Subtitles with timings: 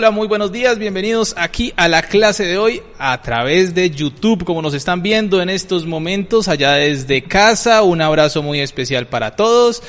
[0.00, 4.46] Hola, muy buenos días, bienvenidos aquí a la clase de hoy a través de YouTube,
[4.46, 7.82] como nos están viendo en estos momentos allá desde casa.
[7.82, 9.82] Un abrazo muy especial para todos.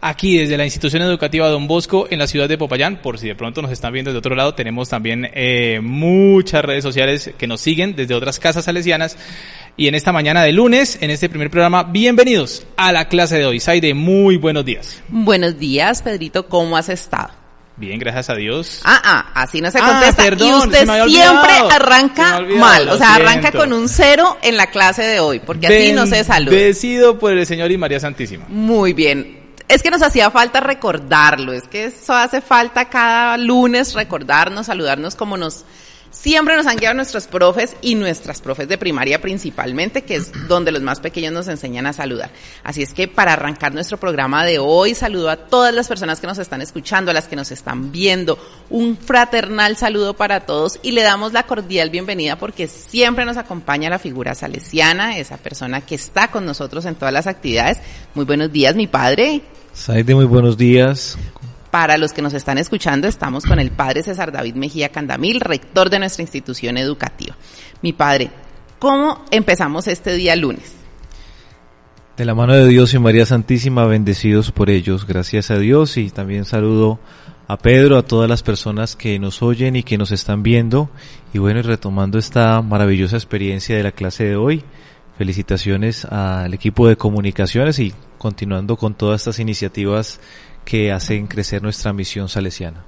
[0.00, 3.34] Aquí desde la institución educativa Don Bosco en la ciudad de Popayán, por si de
[3.34, 7.60] pronto nos están viendo de otro lado, tenemos también eh, muchas redes sociales que nos
[7.60, 9.18] siguen desde otras casas salesianas.
[9.76, 13.44] Y en esta mañana de lunes, en este primer programa, bienvenidos a la clase de
[13.44, 13.60] hoy.
[13.60, 15.02] Saide, muy buenos días.
[15.08, 17.41] Buenos días, Pedrito, ¿cómo has estado?
[17.76, 18.80] Bien, gracias a Dios.
[18.84, 20.44] Ah, ah, así no se ah, contesta.
[20.44, 22.88] y usted siempre arranca mal.
[22.88, 26.22] O sea, arranca con un cero en la clase de hoy, porque así no se
[26.24, 26.54] saluda.
[26.54, 28.44] Bendecido por el Señor y María Santísima.
[28.48, 29.40] Muy bien.
[29.68, 31.52] Es que nos hacía falta recordarlo.
[31.52, 35.64] Es que eso hace falta cada lunes recordarnos, saludarnos como nos
[36.12, 40.70] Siempre nos han guiado nuestros profes y nuestras profes de primaria principalmente, que es donde
[40.70, 42.30] los más pequeños nos enseñan a saludar.
[42.62, 46.26] Así es que para arrancar nuestro programa de hoy, saludo a todas las personas que
[46.26, 48.38] nos están escuchando, a las que nos están viendo.
[48.68, 53.88] Un fraternal saludo para todos y le damos la cordial bienvenida porque siempre nos acompaña
[53.88, 57.78] la figura salesiana, esa persona que está con nosotros en todas las actividades.
[58.14, 59.40] Muy buenos días, mi padre.
[59.72, 61.16] Saide, muy buenos días.
[61.72, 65.88] Para los que nos están escuchando, estamos con el padre César David Mejía Candamil, rector
[65.88, 67.34] de nuestra institución educativa.
[67.80, 68.30] Mi padre,
[68.78, 70.74] ¿cómo empezamos este día lunes?
[72.18, 76.10] De la mano de Dios y María Santísima, bendecidos por ellos, gracias a Dios y
[76.10, 77.00] también saludo
[77.48, 80.90] a Pedro, a todas las personas que nos oyen y que nos están viendo.
[81.32, 84.62] Y bueno, y retomando esta maravillosa experiencia de la clase de hoy,
[85.16, 90.20] felicitaciones al equipo de comunicaciones y continuando con todas estas iniciativas
[90.64, 92.84] que hacen crecer nuestra misión salesiana.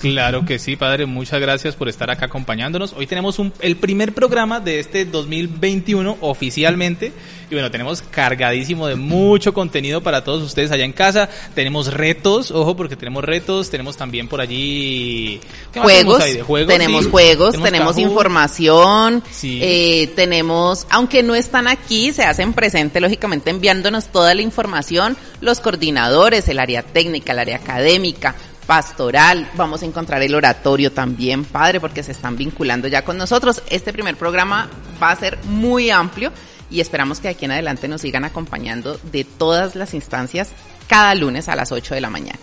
[0.00, 1.06] Claro que sí, padre.
[1.06, 2.92] Muchas gracias por estar acá acompañándonos.
[2.92, 7.12] Hoy tenemos un, el primer programa de este 2021 oficialmente.
[7.50, 11.28] Y bueno, tenemos cargadísimo de mucho contenido para todos ustedes allá en casa.
[11.54, 13.70] Tenemos retos, ojo, porque tenemos retos.
[13.70, 15.40] Tenemos también por allí
[15.74, 16.22] juegos,
[16.66, 19.24] Tenemos juegos, tenemos, información.
[19.42, 25.16] Eh, tenemos, aunque no están aquí, se hacen presente, lógicamente, enviándonos toda la información.
[25.40, 28.36] Los coordinadores, el área técnica, el área académica
[28.68, 33.62] pastoral, vamos a encontrar el oratorio también, padre, porque se están vinculando ya con nosotros.
[33.70, 34.68] Este primer programa
[35.02, 36.30] va a ser muy amplio
[36.70, 40.50] y esperamos que aquí en adelante nos sigan acompañando de todas las instancias
[40.86, 42.38] cada lunes a las 8 de la mañana.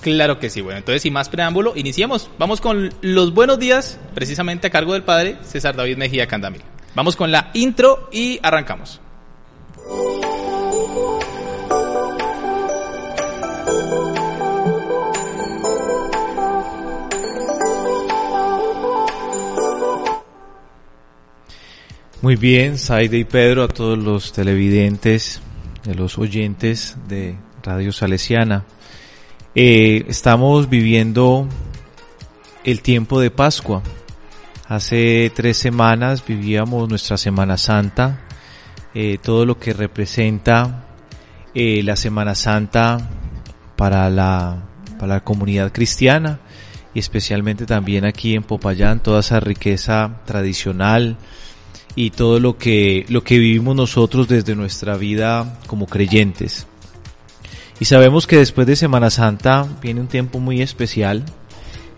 [0.00, 2.28] Claro que sí, bueno, entonces sin más preámbulo, iniciamos.
[2.40, 6.62] Vamos con los buenos días, precisamente a cargo del padre César David Mejía Candamil.
[6.96, 9.00] Vamos con la intro y arrancamos.
[22.22, 25.40] Muy bien, Saide y Pedro, a todos los televidentes,
[25.90, 27.34] a los oyentes de
[27.64, 28.64] Radio Salesiana.
[29.56, 31.48] Eh, estamos viviendo
[32.62, 33.82] el tiempo de Pascua.
[34.68, 38.20] Hace tres semanas vivíamos nuestra Semana Santa,
[38.94, 40.84] eh, todo lo que representa
[41.56, 42.98] eh, la Semana Santa
[43.74, 44.62] para la,
[44.96, 46.38] para la comunidad cristiana
[46.94, 51.16] y especialmente también aquí en Popayán, toda esa riqueza tradicional,
[51.94, 56.66] y todo lo que, lo que vivimos nosotros desde nuestra vida como creyentes.
[57.80, 61.24] Y sabemos que después de Semana Santa viene un tiempo muy especial,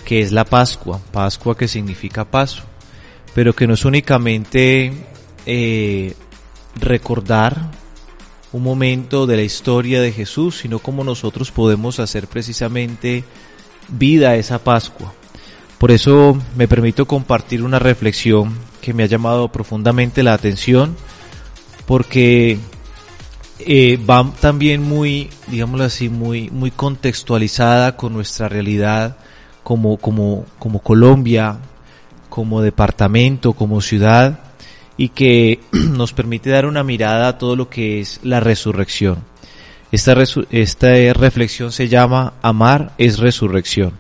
[0.05, 2.63] que es la Pascua, Pascua que significa paso,
[3.35, 4.93] pero que no es únicamente
[5.47, 6.15] eh,
[6.77, 7.71] recordar
[8.53, 13.25] un momento de la historia de Jesús, sino como nosotros podemos hacer precisamente
[13.89, 15.13] vida a esa Pascua.
[15.79, 20.95] Por eso me permito compartir una reflexión que me ha llamado profundamente la atención
[21.87, 22.59] porque
[23.59, 29.17] eh, va también muy, digámoslo así, muy, muy contextualizada con nuestra realidad
[29.63, 31.57] como, como, como Colombia,
[32.29, 34.41] como departamento, como ciudad,
[34.99, 39.25] y que nos permite dar una mirada a todo lo que es la resurrección.
[39.93, 40.15] Esta,
[40.51, 43.93] esta reflexión se llama Amar es resurrección.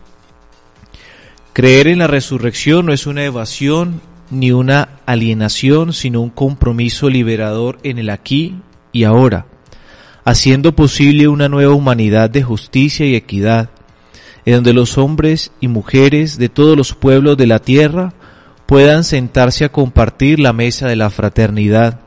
[1.55, 4.03] Creer en la resurrección no es una evasión
[4.35, 8.57] ni una alienación, sino un compromiso liberador en el aquí
[8.93, 9.47] y ahora,
[10.25, 13.71] haciendo posible una nueva humanidad de justicia y equidad.
[14.47, 18.13] en donde los hombres y mujeres de todos los pueblos de la tierra
[18.67, 22.01] puedan sentarse a compartir la mesa de la fraternidad.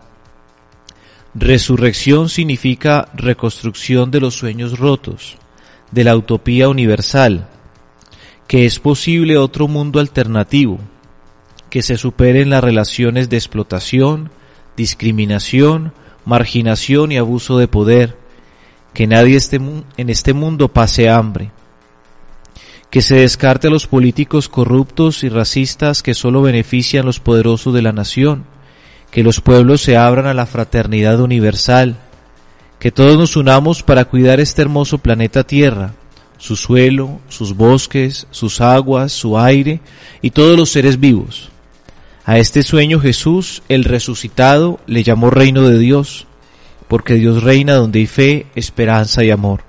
[1.33, 5.38] Resurrección significa reconstrucción de los sueños rotos,
[5.91, 7.47] de la utopía universal,
[8.47, 10.80] que es posible otro mundo alternativo,
[11.77, 14.31] que se superen las relaciones de explotación,
[14.75, 15.94] discriminación,
[16.25, 18.18] marginación y abuso de poder,
[18.95, 21.51] que nadie en este mundo pase hambre,
[22.89, 27.83] que se descarte a los políticos corruptos y racistas que solo benefician los poderosos de
[27.83, 28.45] la nación,
[29.12, 31.95] que los pueblos se abran a la fraternidad universal,
[32.80, 35.94] que todos nos unamos para cuidar este hermoso planeta Tierra,
[36.39, 39.80] su suelo, sus bosques, sus aguas, su aire
[40.23, 41.51] y todos los seres vivos.
[42.27, 46.27] A este sueño Jesús, el resucitado, le llamó reino de Dios,
[46.89, 49.62] porque Dios reina donde hay fe, esperanza y amor.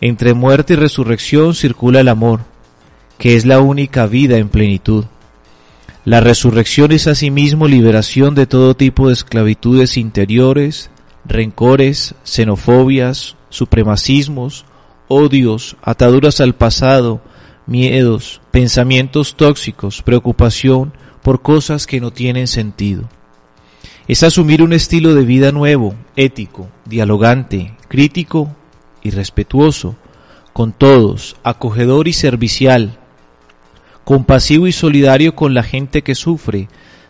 [0.00, 2.40] Entre muerte y resurrección circula el amor,
[3.18, 5.04] que es la única vida en plenitud.
[6.06, 10.88] La resurrección es asimismo liberación de todo tipo de esclavitudes interiores,
[11.26, 14.64] rencores, xenofobias, supremacismos,
[15.08, 17.20] odios, ataduras al pasado,
[17.66, 23.08] miedos, pensamientos tóxicos, preocupación por cosas que no tienen sentido.
[24.08, 28.54] Es asumir un estilo de vida nuevo, ético, dialogante, crítico
[29.02, 29.96] y respetuoso,
[30.52, 32.98] con todos, acogedor y servicial,
[34.04, 36.68] compasivo y solidario con la gente que sufre,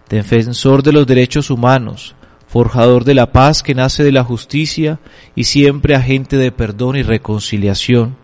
[0.09, 2.15] defensor de los derechos humanos,
[2.47, 5.01] forjador de la paz que nace de la justicia
[5.35, 8.17] y siempre agente de perdón y reconciliación.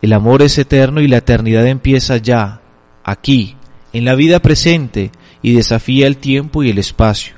[0.00, 2.60] El amor es eterno y la eternidad empieza ya,
[3.02, 3.56] aquí,
[3.92, 5.10] en la vida presente,
[5.42, 7.34] y desafía el tiempo y el espacio.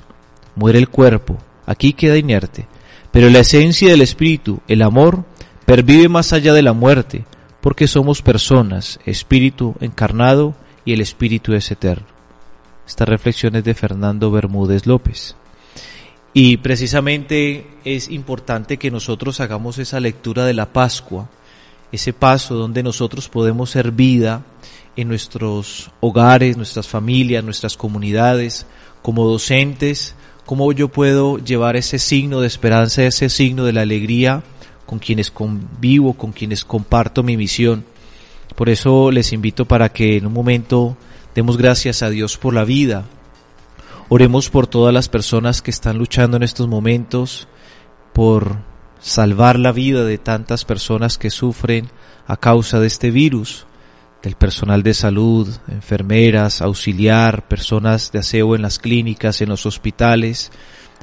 [0.54, 2.66] Muere el cuerpo, aquí queda inerte,
[3.10, 5.24] pero la esencia del espíritu, el amor,
[5.64, 7.24] pervive más allá de la muerte,
[7.60, 10.54] porque somos personas, espíritu encarnado
[10.84, 12.06] y el espíritu es eterno.
[12.86, 15.34] Esta reflexión es de Fernando Bermúdez López.
[16.34, 21.30] Y precisamente es importante que nosotros hagamos esa lectura de la Pascua,
[21.92, 24.42] ese paso donde nosotros podemos ser vida
[24.96, 28.66] en nuestros hogares, nuestras familias, nuestras comunidades,
[29.02, 30.14] como docentes,
[30.46, 34.42] cómo yo puedo llevar ese signo de esperanza, ese signo de la alegría
[34.86, 37.84] con quienes convivo, con quienes comparto mi misión.
[38.54, 40.96] Por eso les invito para que en un momento
[41.34, 43.04] demos gracias a Dios por la vida.
[44.08, 47.48] Oremos por todas las personas que están luchando en estos momentos,
[48.12, 48.58] por
[49.00, 51.88] salvar la vida de tantas personas que sufren
[52.26, 53.66] a causa de este virus,
[54.24, 60.50] del personal de salud, enfermeras, auxiliar, personas de aseo en las clínicas, en los hospitales,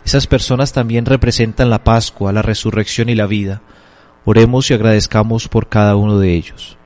[0.04, 3.62] esas personas también representan la Pascua, la resurrección y la vida.
[4.26, 6.78] Oremos y agradezcamos por cada uno de ellos.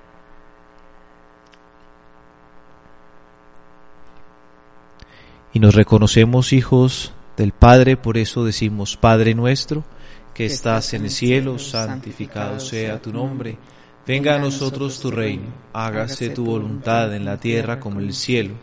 [5.53, 9.85] Y nos reconocemos hijos del Padre, por eso decimos, Padre nuestro,
[10.33, 13.57] que estás en el cielo, santificado sea tu nombre.
[14.07, 18.53] Venga a nosotros tu reino, hágase tu voluntad en la tierra como en el cielo.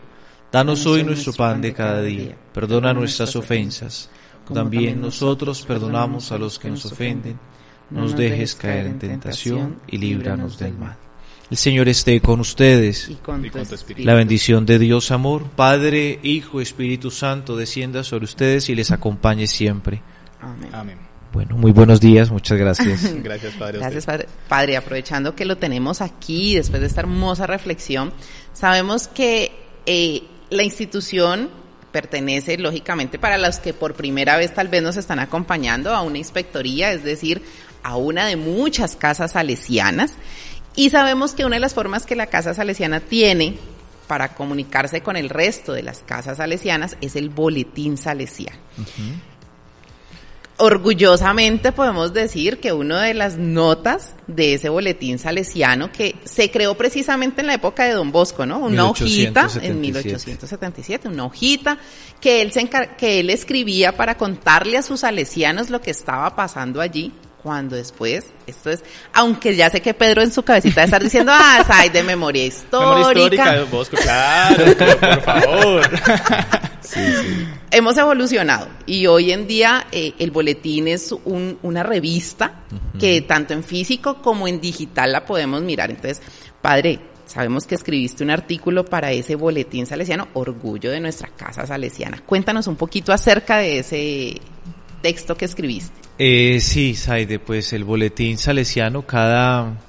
[0.51, 4.09] Danos hoy nuestro pan de cada día, perdona nuestras ofensas
[4.51, 7.39] también nosotros perdonamos a los que nos ofenden.
[7.89, 10.97] No nos dejes caer en tentación y líbranos del mal.
[11.49, 13.09] El Señor esté con ustedes.
[13.09, 14.07] Y con tu espíritu.
[14.07, 19.45] La bendición de Dios, amor, Padre, Hijo, Espíritu Santo, descienda sobre ustedes y les acompañe
[19.45, 20.01] siempre.
[20.41, 21.12] Amén.
[21.33, 23.11] Bueno, muy buenos días, muchas gracias.
[23.23, 23.79] gracias, Padre.
[23.79, 24.27] Gracias, padre.
[24.47, 24.77] padre.
[24.77, 28.13] Aprovechando que lo tenemos aquí, después de esta hermosa reflexión,
[28.53, 29.51] sabemos que
[29.87, 30.21] eh,
[30.51, 31.49] la institución
[31.91, 36.19] pertenece, lógicamente, para los que por primera vez tal vez nos están acompañando a una
[36.19, 37.41] inspectoría, es decir,
[37.81, 40.13] a una de muchas casas salesianas.
[40.75, 43.57] Y sabemos que una de las formas que la casa salesiana tiene
[44.07, 48.59] para comunicarse con el resto de las casas salesianas es el boletín salesiano
[50.57, 56.75] orgullosamente podemos decir que una de las notas de ese boletín salesiano que se creó
[56.75, 58.59] precisamente en la época de Don Bosco, ¿no?
[58.59, 61.77] Una hojita en 1877, una hojita
[62.21, 66.81] que él se que él escribía para contarle a sus salesianos lo que estaba pasando
[66.81, 71.03] allí cuando después, esto es, aunque ya sé que Pedro en su cabecita de estar
[71.03, 72.89] diciendo, ah, hay de memoria histórica.
[72.89, 75.99] Memoria histórica de Bosco, claro, por favor.
[76.81, 77.47] sí, sí.
[77.75, 82.65] Hemos evolucionado y hoy en día eh, el boletín es un, una revista
[82.99, 85.89] que tanto en físico como en digital la podemos mirar.
[85.89, 86.21] Entonces,
[86.61, 92.21] padre, sabemos que escribiste un artículo para ese boletín salesiano, Orgullo de nuestra casa salesiana.
[92.23, 94.39] Cuéntanos un poquito acerca de ese
[95.01, 95.99] texto que escribiste.
[96.19, 99.79] Eh, sí, Saide, pues el boletín salesiano cada,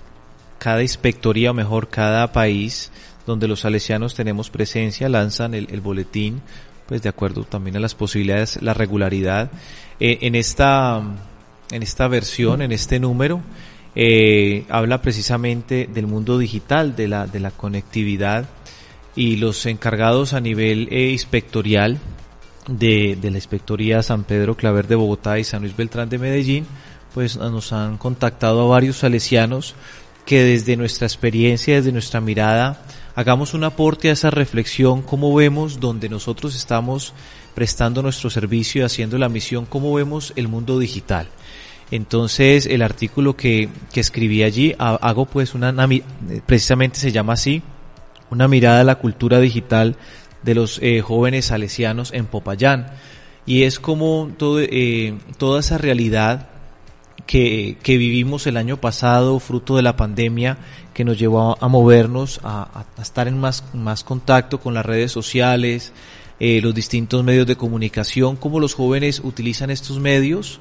[0.59, 2.91] cada inspectoría, o mejor, cada país
[3.27, 6.43] donde los salesianos tenemos presencia, lanzan el, boletín,
[6.87, 9.51] pues de acuerdo también a las posibilidades, la regularidad.
[10.01, 11.03] Eh, en esta,
[11.71, 13.41] en esta versión, en este número,
[13.95, 18.47] eh, habla precisamente del mundo digital, de la, de la conectividad
[19.17, 21.99] y los encargados a nivel eh, inspectorial
[22.69, 26.67] de, de, la Inspectoría San Pedro Claver de Bogotá y San Luis Beltrán de Medellín,
[27.13, 29.75] pues nos han contactado a varios salesianos
[30.27, 32.83] que desde nuestra experiencia, desde nuestra mirada,
[33.15, 37.13] hagamos un aporte a esa reflexión, cómo vemos donde nosotros estamos
[37.55, 41.29] prestando nuestro servicio y haciendo la misión, cómo vemos el mundo digital.
[41.91, 45.73] Entonces, el artículo que, que escribí allí, hago pues una,
[46.47, 47.63] precisamente se llama así,
[48.31, 49.97] una mirada a la cultura digital
[50.43, 52.87] de los eh, jóvenes salesianos en Popayán.
[53.47, 56.49] Y es como todo, eh, toda esa realidad
[57.27, 60.59] que, que, vivimos el año pasado, fruto de la pandemia,
[60.93, 65.13] que nos llevó a, movernos, a, a, estar en más, más contacto con las redes
[65.13, 65.93] sociales,
[66.41, 70.61] eh, los distintos medios de comunicación, cómo los jóvenes utilizan estos medios.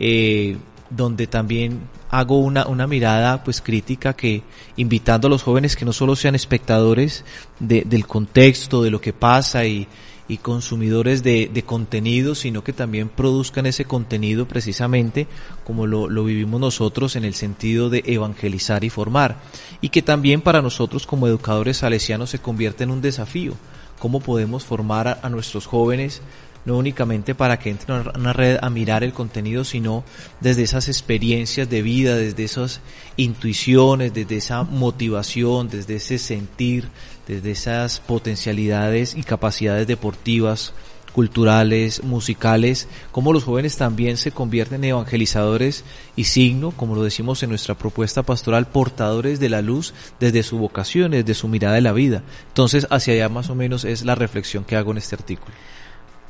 [0.00, 0.56] Eh,
[0.90, 4.42] donde también hago una, una mirada pues crítica que
[4.76, 7.24] invitando a los jóvenes que no solo sean espectadores
[7.58, 9.88] de, del contexto, de lo que pasa y,
[10.26, 15.26] y consumidores de, de, contenido, sino que también produzcan ese contenido precisamente
[15.64, 19.36] como lo, lo, vivimos nosotros en el sentido de evangelizar y formar.
[19.80, 23.52] Y que también para nosotros como educadores salesianos se convierte en un desafío.
[23.98, 26.22] ¿Cómo podemos formar a, a nuestros jóvenes
[26.64, 30.04] no únicamente para que entren a una red a mirar el contenido, sino
[30.40, 32.80] desde esas experiencias de vida, desde esas
[33.16, 36.88] intuiciones, desde esa motivación, desde ese sentir,
[37.28, 40.72] desde esas potencialidades y capacidades deportivas,
[41.14, 45.84] culturales, musicales, como los jóvenes también se convierten en evangelizadores
[46.16, 50.58] y signo, como lo decimos en nuestra propuesta pastoral, portadores de la luz desde su
[50.58, 52.24] vocación, desde su mirada de la vida.
[52.48, 55.54] Entonces, hacia allá más o menos es la reflexión que hago en este artículo.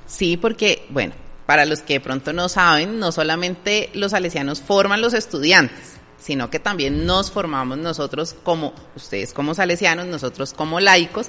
[0.07, 1.15] Sí, porque, bueno,
[1.47, 6.51] para los que de pronto no saben, no solamente los salesianos forman los estudiantes, sino
[6.51, 11.29] que también nos formamos nosotros como, ustedes como salesianos, nosotros como laicos,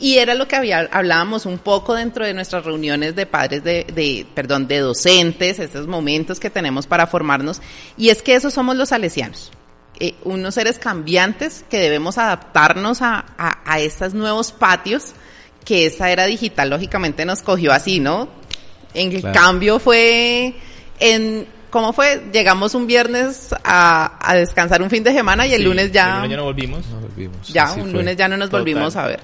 [0.00, 3.84] y era lo que había, hablábamos un poco dentro de nuestras reuniones de padres de,
[3.84, 7.60] de, perdón, de docentes, esos momentos que tenemos para formarnos,
[7.96, 9.52] y es que esos somos los salesianos.
[10.00, 15.12] Eh, unos seres cambiantes que debemos adaptarnos a, a, a estos nuevos patios
[15.64, 18.28] que esta era digital lógicamente nos cogió así, ¿no?
[18.92, 20.54] En el cambio fue
[21.00, 22.22] en ¿Cómo fue?
[22.32, 26.06] Llegamos un viernes a, a descansar un fin de semana y el lunes ya...
[26.06, 26.86] El lunes ya no volvimos.
[26.86, 27.48] No volvimos.
[27.48, 29.18] Ya, un lunes ya no nos volvimos a ver.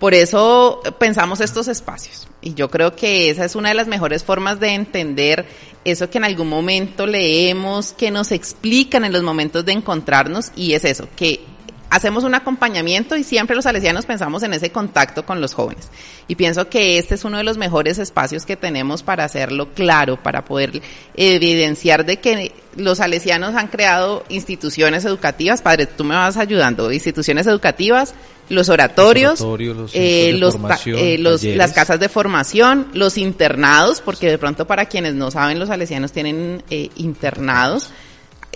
[0.00, 2.26] Por eso pensamos estos espacios.
[2.40, 5.46] Y yo creo que esa es una de las mejores formas de entender
[5.84, 10.50] eso que en algún momento leemos, que nos explican en los momentos de encontrarnos.
[10.56, 11.44] Y es eso, que
[11.90, 15.90] hacemos un acompañamiento y siempre los salesianos pensamos en ese contacto con los jóvenes.
[16.26, 20.22] Y pienso que este es uno de los mejores espacios que tenemos para hacerlo claro,
[20.22, 20.82] para poder
[21.14, 25.62] evidenciar de que los salesianos han creado instituciones educativas.
[25.62, 26.90] Padre, tú me vas ayudando.
[26.90, 28.14] Instituciones educativas,
[28.48, 34.38] los oratorios, los eh, los, eh, los las casas de formación, los internados, porque de
[34.38, 37.90] pronto para quienes no saben, los salesianos tienen eh, internados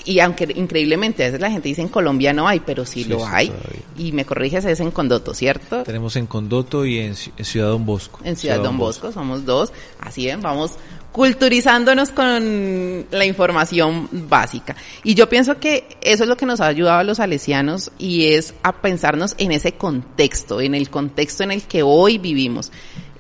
[0.05, 3.26] y aunque increíblemente a veces la gente dice en Colombia no hay, pero sí, lo
[3.26, 3.52] hay.
[3.97, 5.83] Y me corriges, es en Condoto, ¿cierto?
[5.83, 8.21] Tenemos en Condoto y en, Ciudad Don Bosco.
[8.25, 9.73] En Ciudad, Don, Bosco, somos dos.
[10.00, 10.73] Así ven, vamos
[11.12, 14.76] culturizándonos con la información básica.
[15.02, 18.26] Y yo pienso que eso es lo que nos ha ayudado a los salesianos y
[18.26, 22.71] es a pensarnos en ese contexto, en el contexto en el que hoy vivimos.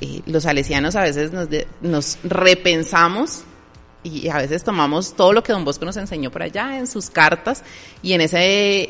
[0.00, 1.48] Eh, los salesianos a veces nos,
[1.80, 3.42] nos repensamos
[4.02, 7.10] y a veces tomamos todo lo que don Bosco nos enseñó por allá en sus
[7.10, 7.64] cartas
[8.02, 8.38] y en ese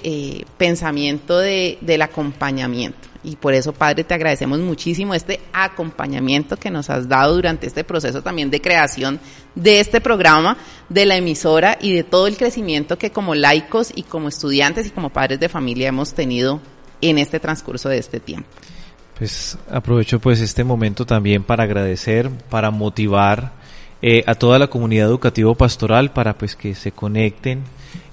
[0.03, 3.09] eh, pensamiento de, del acompañamiento.
[3.25, 7.83] Y por eso, Padre, te agradecemos muchísimo este acompañamiento que nos has dado durante este
[7.85, 9.19] proceso también de creación
[9.55, 10.57] de este programa,
[10.89, 14.91] de la emisora y de todo el crecimiento que como laicos y como estudiantes y
[14.91, 16.61] como padres de familia hemos tenido
[17.01, 18.49] en este transcurso de este tiempo.
[19.19, 23.53] Pues aprovecho pues este momento también para agradecer, para motivar
[24.01, 27.65] eh, a toda la comunidad educativa pastoral para pues que se conecten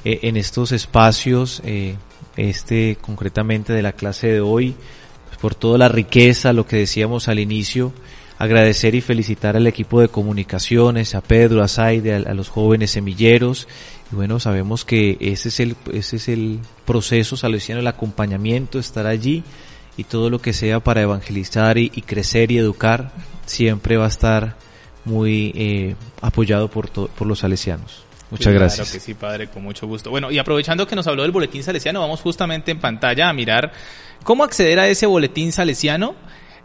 [0.03, 1.95] eh, en estos espacios, eh,
[2.37, 4.75] este concretamente de la clase de hoy,
[5.27, 7.93] pues, por toda la riqueza, lo que decíamos al inicio,
[8.39, 13.67] agradecer y felicitar al equipo de comunicaciones, a Pedro, a Saide, a, los jóvenes semilleros,
[14.11, 19.05] y bueno, sabemos que ese es el, ese es el proceso salesiano, el acompañamiento, estar
[19.05, 19.43] allí,
[19.97, 23.11] y todo lo que sea para evangelizar y crecer y educar,
[23.45, 24.57] siempre va a estar
[25.05, 28.05] muy eh, apoyado por, por los salesianos.
[28.31, 28.87] Muchas gracias.
[28.87, 30.09] Claro que sí, padre, con mucho gusto.
[30.09, 33.71] Bueno, y aprovechando que nos habló del boletín salesiano, vamos justamente en pantalla a mirar
[34.23, 36.15] cómo acceder a ese boletín salesiano.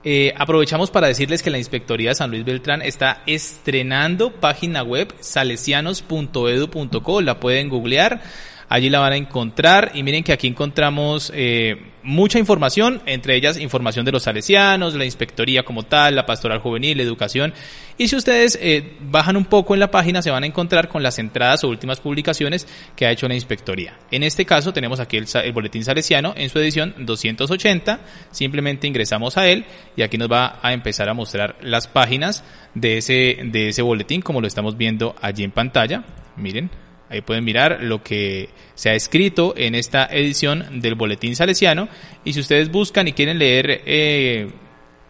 [0.03, 5.15] Eh, aprovechamos para decirles que la Inspectoría de San Luis Beltrán está estrenando página web
[5.21, 8.23] salesianos.edu.co, la pueden googlear.
[8.71, 13.59] Allí la van a encontrar y miren que aquí encontramos eh, mucha información, entre ellas
[13.59, 17.53] información de los salesianos, la inspectoría como tal, la pastoral juvenil, la educación.
[17.99, 21.03] Y si ustedes eh, bajan un poco en la página se van a encontrar con
[21.03, 23.99] las entradas o últimas publicaciones que ha hecho la inspectoría.
[24.13, 27.99] En este caso tenemos aquí el, el boletín salesiano en su edición 280.
[28.31, 29.65] Simplemente ingresamos a él
[29.97, 34.23] y aquí nos va a empezar a mostrar las páginas de ese, de ese boletín
[34.23, 36.05] como lo estamos viendo allí en pantalla.
[36.37, 36.71] Miren,
[37.11, 41.89] Ahí pueden mirar lo que se ha escrito en esta edición del Boletín Salesiano.
[42.25, 44.49] Y si ustedes buscan y quieren leer eh,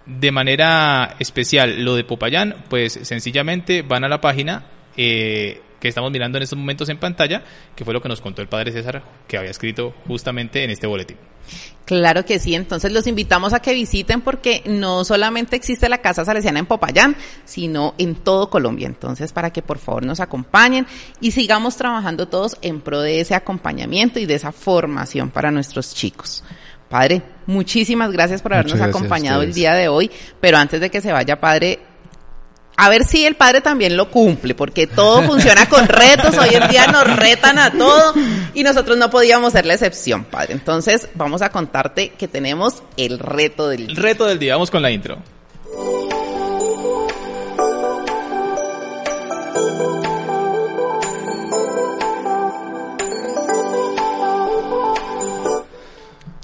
[0.06, 4.64] de manera especial lo de Popayán, pues sencillamente van a la página
[4.96, 7.42] eh, que estamos mirando en estos momentos en pantalla,
[7.74, 10.86] que fue lo que nos contó el padre César, que había escrito justamente en este
[10.86, 11.16] boletín.
[11.84, 16.24] Claro que sí, entonces los invitamos a que visiten porque no solamente existe la Casa
[16.24, 18.86] Salesiana en Popayán, sino en todo Colombia.
[18.86, 20.86] Entonces, para que por favor nos acompañen
[21.20, 25.92] y sigamos trabajando todos en pro de ese acompañamiento y de esa formación para nuestros
[25.92, 26.44] chicos.
[26.88, 30.10] Padre, muchísimas gracias por habernos gracias acompañado el día de hoy,
[30.40, 31.78] pero antes de que se vaya, Padre,
[32.76, 36.68] a ver si el padre también lo cumple, porque todo funciona con retos, hoy en
[36.68, 38.14] día nos retan a todo
[38.54, 40.54] y nosotros no podíamos ser la excepción, padre.
[40.54, 44.02] Entonces vamos a contarte que tenemos el reto del El día.
[44.02, 45.18] reto del día, vamos con la intro.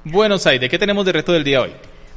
[0.04, 1.73] Bueno, Saide, ¿qué tenemos de reto del día hoy?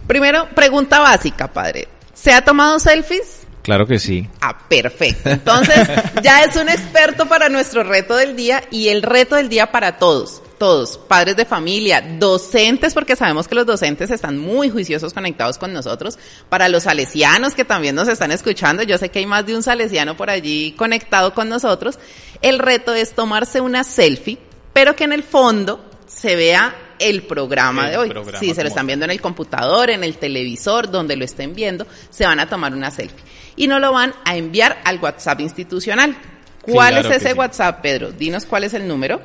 [0.08, 1.88] Primero, pregunta básica, padre.
[2.14, 3.48] ¿Se ha tomado selfies?
[3.70, 4.28] Claro que sí.
[4.42, 5.30] Ah, perfecto.
[5.30, 5.88] Entonces,
[6.24, 10.00] ya es un experto para nuestro reto del día y el reto del día para
[10.00, 15.60] todos, todos, padres de familia, docentes, porque sabemos que los docentes están muy juiciosos conectados
[15.60, 16.18] con nosotros,
[16.50, 19.62] para los salesianos que también nos están escuchando, yo sé que hay más de un
[19.62, 22.00] salesiano por allí conectado con nosotros,
[22.42, 24.40] el reto es tomarse una selfie,
[24.74, 28.10] pero que en el fondo se vea el programa El de hoy.
[28.10, 31.54] programa Sí, se lo están viendo en el computador, en el televisor, donde lo estén
[31.54, 33.24] viendo, se van a tomar una selfie.
[33.60, 36.16] Y nos lo van a enviar al WhatsApp institucional.
[36.62, 37.38] ¿Cuál Claro es ese sí.
[37.38, 38.14] WhatsApp, Pedro?
[38.14, 39.20] Dinos cuál es el número.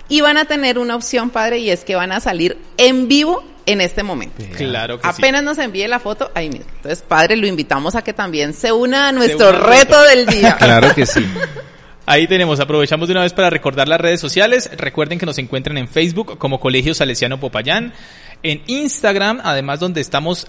[0.08, 3.42] Y van a tener una opción, padre, y es que van a salir en vivo
[3.64, 4.44] en este momento.
[4.56, 5.14] Claro que sí.
[5.18, 6.66] Apenas nos envíe la foto, ahí mismo.
[6.76, 10.02] Entonces, padre, lo invitamos a que también se una a nuestro una al reto reto.
[10.02, 10.56] del día.
[10.58, 11.26] Claro que sí.
[12.04, 14.68] Ahí tenemos, aprovechamos de una vez para recordar las redes sociales.
[14.76, 17.92] Recuerden que nos encuentran en Facebook como Colegio Salesiano Popayán,
[18.42, 20.48] en Instagram, además donde estamos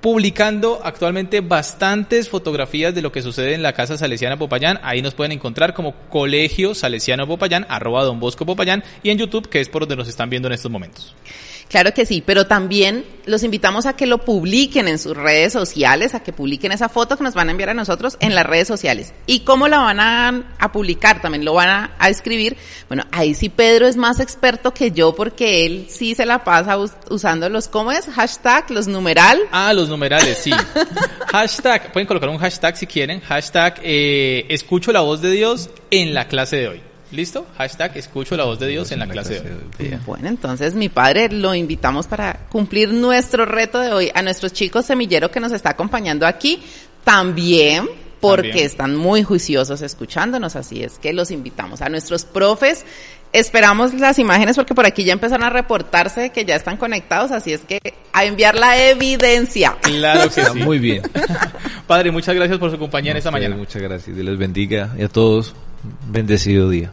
[0.00, 4.78] publicando actualmente bastantes fotografías de lo que sucede en la Casa Salesiana Popayán.
[4.82, 9.48] Ahí nos pueden encontrar como Colegio Salesiano Popayán, arroba Don Bosco Popayán, y en YouTube,
[9.48, 11.16] que es por donde nos están viendo en estos momentos.
[11.72, 16.14] Claro que sí, pero también los invitamos a que lo publiquen en sus redes sociales,
[16.14, 18.68] a que publiquen esa foto que nos van a enviar a nosotros en las redes
[18.68, 19.14] sociales.
[19.24, 21.22] ¿Y cómo la van a, publicar?
[21.22, 22.58] También lo van a, escribir.
[22.88, 26.76] Bueno, ahí sí Pedro es más experto que yo porque él sí se la pasa
[26.76, 28.04] us- usando los, ¿cómo es?
[28.04, 29.40] Hashtag, los numeral.
[29.50, 30.50] Ah, los numerales, sí.
[31.32, 33.22] hashtag, pueden colocar un hashtag si quieren.
[33.22, 36.91] Hashtag, eh, escucho la voz de Dios en la clase de hoy.
[37.12, 37.46] ¿Listo?
[37.58, 39.98] Hashtag, escucho la voz de Dios en la clase de hoy.
[40.06, 44.10] Bueno, entonces mi padre lo invitamos para cumplir nuestro reto de hoy.
[44.14, 46.62] A nuestros chicos semilleros que nos está acompañando aquí,
[47.04, 47.86] también
[48.20, 48.66] porque También.
[48.66, 51.82] están muy juiciosos escuchándonos, así es que los invitamos.
[51.82, 52.84] A nuestros profes,
[53.32, 57.52] esperamos las imágenes porque por aquí ya empezaron a reportarse que ya están conectados, así
[57.52, 57.80] es que
[58.12, 59.76] a enviar la evidencia.
[59.82, 60.58] Claro que sí.
[60.60, 61.02] muy bien.
[61.86, 63.56] Padre, muchas gracias por su compañía en esta mañana.
[63.56, 64.14] Muchas gracias.
[64.14, 65.54] Dios les bendiga y a todos.
[66.06, 66.92] Bendecido día.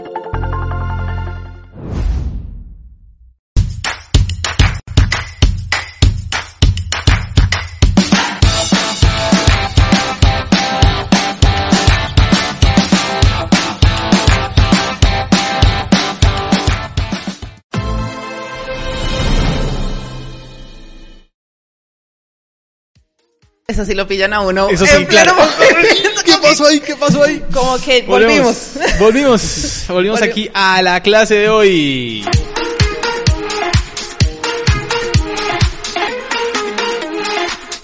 [23.71, 24.67] Eso sí lo pillan a uno.
[24.69, 25.33] Eso sí, en claro.
[26.25, 26.79] ¿Qué pasó ahí?
[26.81, 27.41] ¿Qué pasó ahí?
[27.53, 28.71] Como que volvimos.
[28.99, 32.25] Volvimos, volvimos Volvi- aquí a la clase de hoy.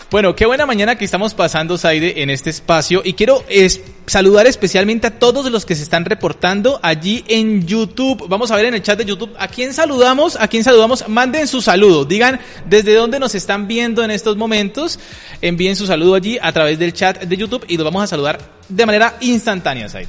[0.10, 3.02] Bueno, qué buena mañana que estamos pasando, Saide, en este espacio.
[3.04, 3.44] Y quiero
[4.06, 8.26] saludar especialmente a todos los que se están reportando allí en YouTube.
[8.30, 11.10] Vamos a ver en el chat de YouTube a quién saludamos, a quién saludamos.
[11.10, 12.06] Manden su saludo.
[12.06, 12.40] Digan
[12.70, 14.98] desde dónde nos están viendo en estos momentos.
[15.42, 18.40] Envíen su saludo allí a través del chat de YouTube y los vamos a saludar
[18.70, 20.08] de manera instantánea, Saide.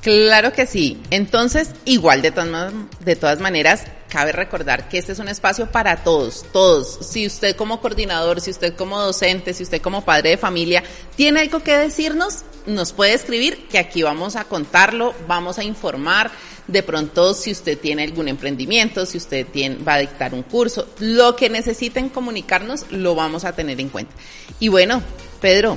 [0.00, 0.98] Claro que sí.
[1.10, 6.04] Entonces, igual de ma- de todas maneras, cabe recordar que este es un espacio para
[6.04, 6.98] todos, todos.
[7.00, 10.84] Si usted como coordinador, si usted como docente, si usted como padre de familia
[11.16, 16.30] tiene algo que decirnos, nos puede escribir que aquí vamos a contarlo, vamos a informar.
[16.68, 19.48] De pronto, si usted tiene algún emprendimiento, si usted
[19.86, 24.14] va a dictar un curso, lo que necesiten comunicarnos, lo vamos a tener en cuenta.
[24.60, 25.02] Y bueno,
[25.40, 25.76] Pedro,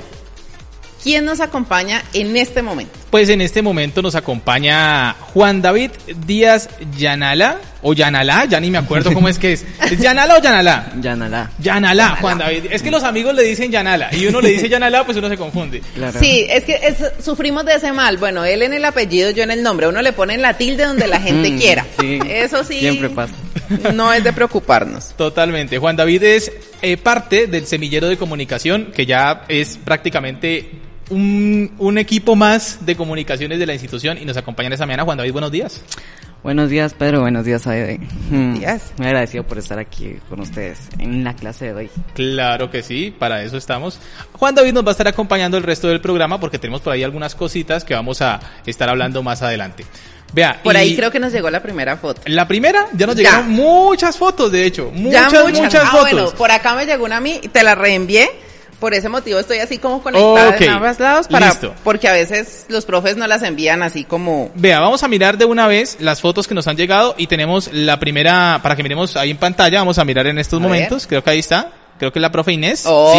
[1.02, 2.92] ¿quién nos acompaña en este momento?
[3.10, 5.90] Pues en este momento nos acompaña Juan David
[6.26, 9.64] Díaz Yanala, o Yanala, ya ni me acuerdo cómo es que es.
[9.90, 10.92] ¿Es Yanala o Yanala?
[11.00, 11.50] Yanala.
[11.60, 12.64] Yanala, Juan David.
[12.70, 15.36] Es que los amigos le dicen Yanala y uno le dice Yanala, pues uno se
[15.36, 15.80] confunde.
[15.94, 16.18] Claro.
[16.20, 18.16] Sí, es que es- sufrimos de ese mal.
[18.18, 19.86] Bueno, él en el apellido, yo en el nombre.
[19.88, 21.86] Uno le pone la tilde donde la gente Mm, quiera.
[22.00, 22.80] sí, Eso sí.
[22.80, 23.32] siempre pasa.
[23.94, 25.14] No es de preocuparnos.
[25.16, 25.78] Totalmente.
[25.78, 26.50] Juan David es
[26.82, 30.70] eh, parte del semillero de comunicación, que ya es prácticamente
[31.10, 35.04] un, un equipo más de comunicaciones de la institución y nos acompaña esta mañana.
[35.04, 35.82] Juan David, buenos días.
[36.42, 37.22] Buenos días, Pedro.
[37.22, 37.98] Buenos días, Aide.
[38.30, 38.92] Mm, días.
[38.96, 41.90] Muy agradecido por estar aquí con ustedes en la clase de hoy.
[42.14, 43.98] Claro que sí, para eso estamos.
[44.34, 47.02] Juan David nos va a estar acompañando el resto del programa porque tenemos por ahí
[47.02, 49.84] algunas cositas que vamos a estar hablando más adelante.
[50.32, 52.20] Vea, Por y ahí creo que nos llegó la primera foto.
[52.26, 53.22] La primera, ya nos Ya.
[53.22, 54.90] llegaron muchas fotos, de hecho.
[54.94, 56.10] Muchas, Ya muchas, Ah, fotos.
[56.12, 58.28] bueno, por acá me llegó una a mí y te la reenvié.
[58.80, 61.74] Por ese motivo estoy así como conectada Ok, en ambos lados para, listo.
[61.82, 65.44] porque a veces los profes no las envían así como Vea, vamos a mirar de
[65.46, 69.16] una vez las fotos que nos han llegado y tenemos la primera, para que miremos
[69.16, 72.12] ahí en pantalla, vamos a mirar en estos A momentos, creo que ahí está, creo
[72.12, 72.84] que es la profe Inés.
[72.86, 73.18] ¡Oh, sí,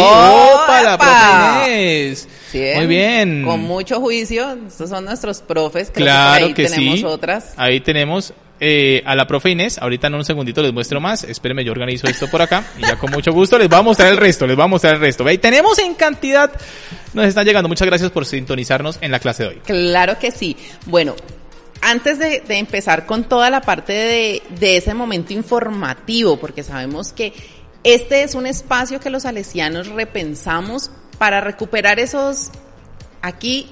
[0.64, 2.28] opa, la profe Inés.
[2.50, 3.44] Sí, Muy bien.
[3.44, 4.56] Con mucho juicio.
[4.66, 5.90] Estos son nuestros profes.
[5.92, 7.04] Creo que Claro por ahí que tenemos sí.
[7.04, 7.52] otras.
[7.56, 9.78] Ahí tenemos eh, a la profe Inés.
[9.78, 11.24] Ahorita en un segundito les muestro más.
[11.24, 12.64] Espérenme, yo organizo esto por acá.
[12.78, 14.46] Y ya con mucho gusto les voy a mostrar el resto.
[14.46, 15.24] Les voy a mostrar el resto.
[15.24, 16.52] Ve, tenemos en cantidad.
[17.14, 17.68] Nos están llegando.
[17.68, 19.56] Muchas gracias por sintonizarnos en la clase de hoy.
[19.64, 20.56] Claro que sí.
[20.86, 21.16] Bueno,
[21.80, 27.12] antes de, de empezar con toda la parte de, de ese momento informativo, porque sabemos
[27.12, 27.32] que
[27.82, 32.50] este es un espacio que los salesianos repensamos para recuperar esos...
[33.22, 33.66] Aquí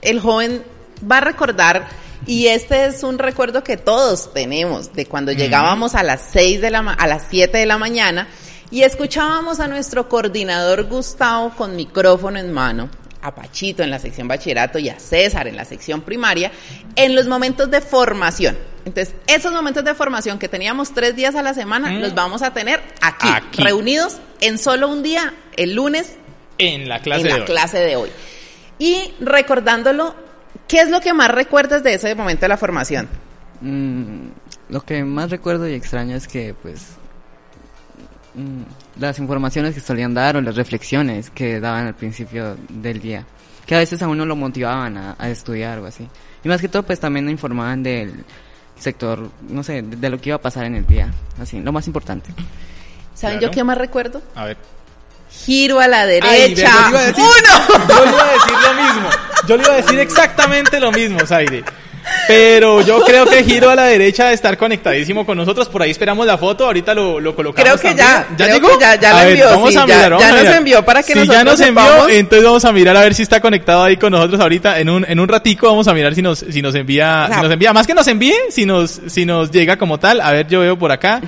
[0.00, 0.64] el joven
[1.08, 1.86] va a recordar,
[2.26, 6.70] y este es un recuerdo que todos tenemos, de cuando llegábamos a las seis de
[6.70, 8.28] la, ma- a las 7 de la mañana
[8.70, 12.88] y escuchábamos a nuestro coordinador Gustavo con micrófono en mano,
[13.20, 16.50] a Pachito en la sección bachillerato y a César en la sección primaria,
[16.96, 18.56] en los momentos de formación.
[18.84, 22.00] Entonces, esos momentos de formación que teníamos tres días a la semana, Mm.
[22.00, 23.62] los vamos a tener aquí, Aquí.
[23.62, 26.14] reunidos en solo un día, el lunes,
[26.58, 27.44] En la clase en de la hoy.
[27.44, 28.10] clase de hoy.
[28.80, 30.16] Y recordándolo,
[30.68, 33.08] ¿qué es lo que más recuerdas de ese momento de la formación?
[33.60, 34.28] Mm,
[34.70, 36.88] lo que más recuerdo y extraño es que, pues,
[38.34, 38.62] mm,
[39.00, 43.24] las informaciones que solían dar o las reflexiones que daban al principio del día,
[43.66, 46.08] que a veces a uno lo motivaban a, a estudiar o así.
[46.44, 48.24] Y más que todo, pues también informaban del
[48.78, 51.70] sector, no sé, de, de lo que iba a pasar en el día, así, lo
[51.72, 52.30] más importante.
[53.14, 53.52] ¿Saben Claro.
[53.52, 54.22] yo qué más recuerdo?
[54.34, 54.56] A ver.
[55.30, 56.68] Giro a la Ay, derecha.
[56.68, 57.86] yo le iba a decir- ¡Uno!
[57.88, 59.08] Yo iba a decir lo mismo.
[59.48, 61.64] Yo le iba a decir exactamente lo mismo, Zaire.
[62.26, 65.68] Pero yo creo que giro a la derecha de estar conectadísimo con nosotros.
[65.68, 66.66] Por ahí esperamos la foto.
[66.66, 67.80] Ahorita lo, lo colocamos.
[67.80, 68.68] Creo que ya, creo llegó?
[68.76, 70.54] que ya- ya la ver, envió, Vamos sí, a ya- mirar, ya vamos a nos
[70.56, 73.22] envió para que si ya nosotros nos envió, entonces vamos a mirar a ver si
[73.22, 74.80] está conectado ahí con nosotros ahorita.
[74.80, 77.52] En un, en un ratico vamos a mirar si nos, si nos envía, si nos
[77.52, 80.20] envía, más que nos envíe, si nos, si nos llega como tal.
[80.20, 81.20] A ver, yo veo por acá.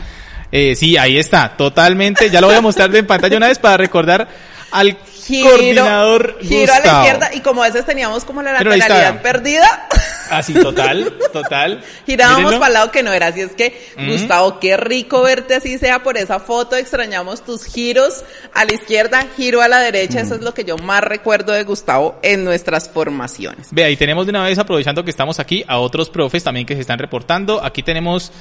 [0.50, 2.30] Eh, sí, ahí está, totalmente.
[2.30, 4.26] Ya lo voy a mostrar en pantalla una vez para recordar
[4.72, 9.22] al Giro, coordinador giro a la izquierda y como a veces teníamos como la lateralidad
[9.22, 9.88] perdida,
[10.30, 11.82] Así, total, total.
[12.06, 13.28] girábamos para el lado que no era.
[13.28, 13.88] Así es que.
[14.08, 16.76] Gustavo, qué rico verte así sea por esa foto.
[16.76, 20.20] Extrañamos tus giros a la izquierda, giro a la derecha.
[20.20, 23.68] Eso es lo que yo más recuerdo de Gustavo en nuestras formaciones.
[23.70, 26.74] Vea, y tenemos de una vez, aprovechando que estamos aquí, a otros profes también que
[26.74, 27.62] se están reportando.
[27.62, 28.32] Aquí tenemos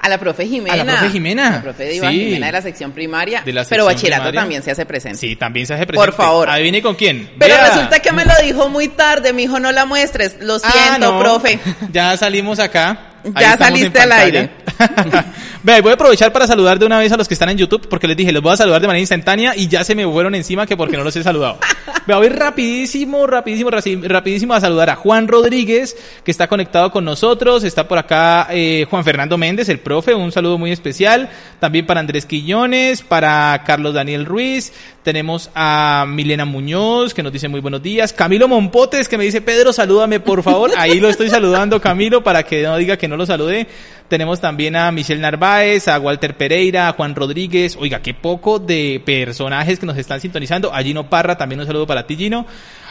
[0.00, 0.74] A la profe Jimena.
[0.74, 1.50] A la profe Jimena.
[1.50, 2.00] La profe Sí.
[2.00, 3.42] Jimena de la sección primaria.
[3.42, 4.40] De la pero sección bachillerato primaria.
[4.40, 5.18] también se hace presente.
[5.18, 6.06] Sí, también se hace presente.
[6.06, 6.48] Por favor.
[6.48, 7.30] Adivine con quién.
[7.38, 7.66] Pero Vea.
[7.68, 10.36] resulta que me lo dijo muy tarde, mi hijo no la muestres.
[10.40, 11.18] Lo Ah, siento, no.
[11.18, 11.58] profe.
[11.92, 13.07] Ya salimos acá.
[13.40, 14.50] Ya saliste al aire.
[15.62, 17.88] Ve, voy a aprovechar para saludar de una vez a los que están en YouTube,
[17.88, 20.34] porque les dije, los voy a saludar de manera instantánea y ya se me fueron
[20.34, 21.58] encima que porque no los he saludado.
[22.06, 27.64] Me voy rapidísimo, rapidísimo, rapidísimo a saludar a Juan Rodríguez, que está conectado con nosotros.
[27.64, 31.28] Está por acá eh, Juan Fernando Méndez, el profe, un saludo muy especial.
[31.60, 34.72] También para Andrés Quillones, para Carlos Daniel Ruiz.
[35.02, 38.12] Tenemos a Milena Muñoz, que nos dice muy buenos días.
[38.14, 40.70] Camilo Mompotes, que me dice, Pedro, salúdame por favor.
[40.76, 43.66] Ahí lo estoy saludando, Camilo, para que no diga que no lo saludé.
[44.08, 47.76] Tenemos también a Michelle Narváez, a Walter Pereira, a Juan Rodríguez.
[47.76, 50.72] Oiga, qué poco de personajes que nos están sintonizando.
[50.72, 52.46] A Gino Parra, también un saludo para ti, Gino.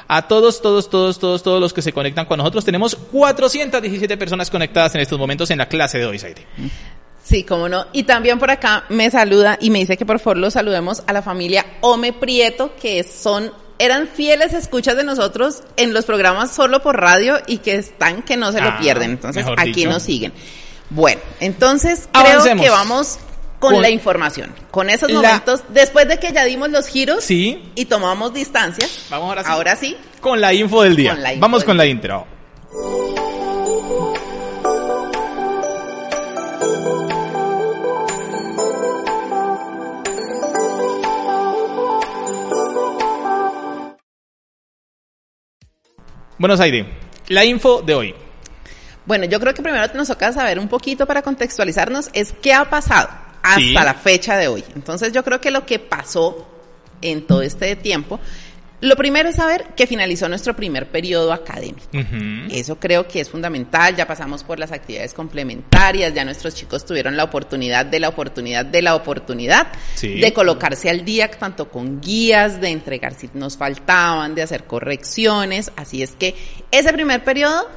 [0.08, 2.63] A todos, todos, todos, todos, todos los que se conectan con nosotros.
[2.63, 6.45] Tenemos 417 personas conectadas en estos momentos en la clase de hoy, Saide.
[7.27, 7.88] Sí, cómo no.
[7.91, 11.12] Y también por acá me saluda y me dice que por favor lo saludemos a
[11.12, 16.82] la familia Ome Prieto, que son, eran fieles escuchas de nosotros en los programas solo
[16.82, 19.12] por radio y que están que no se lo Ah, pierden.
[19.12, 19.90] Entonces aquí dicho.
[19.90, 20.34] nos siguen.
[20.90, 23.20] Bueno, entonces creo que vamos
[23.60, 24.54] con, Con- la información.
[24.72, 27.72] Con esos La- momentos, después de que ya dimos los giros Sí.
[27.76, 29.50] y tomamos distancias, Vamos ahora sí.
[29.52, 31.12] ahora sí, Con la info del día.
[31.16, 32.26] Con info Vamos del con la intro.
[46.38, 46.86] Bueno, Saide,
[47.30, 48.15] la info de hoy.
[49.06, 52.69] Bueno, yo creo que primero nos toca saber un poquito para contextualizarnos es qué ha
[52.69, 53.10] pasado
[53.41, 53.73] hasta Sí.
[53.73, 54.63] la fecha de hoy.
[54.76, 56.45] Entonces yo creo que lo que pasó
[57.02, 58.19] en todo este tiempo,
[58.80, 61.88] lo primero es saber que finalizó nuestro primer periodo académico.
[62.52, 67.18] Eso creo que es fundamental, ya pasamos por las actividades complementarias, ya nuestros chicos tuvieron
[67.18, 70.20] la oportunidad de la oportunidad de la oportunidad Sí.
[70.20, 75.72] de colocarse al día tanto con guías, de entregar si nos faltaban, de hacer correcciones,
[75.76, 76.36] así es que
[76.72, 77.68] ese primer periodo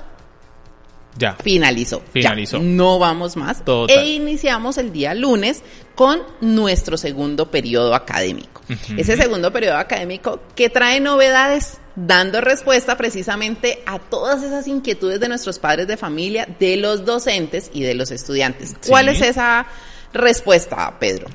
[1.18, 1.34] Ya.
[1.34, 2.02] finalizó.
[2.12, 2.58] Finalizó.
[2.58, 3.64] Ya, no vamos más.
[3.64, 3.98] Total.
[3.98, 5.62] E iniciamos el día lunes
[5.94, 8.62] con nuestro segundo periodo académico.
[8.96, 15.28] Ese segundo periodo académico que trae novedades dando respuesta precisamente a todas esas inquietudes de
[15.28, 18.76] nuestros padres de familia, de los docentes y de los estudiantes.
[18.86, 19.66] ¿Cuál es esa
[20.12, 21.26] respuesta, Pedro?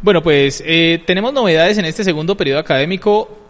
[0.00, 3.43] Bueno, pues eh, tenemos novedades en este segundo periodo académico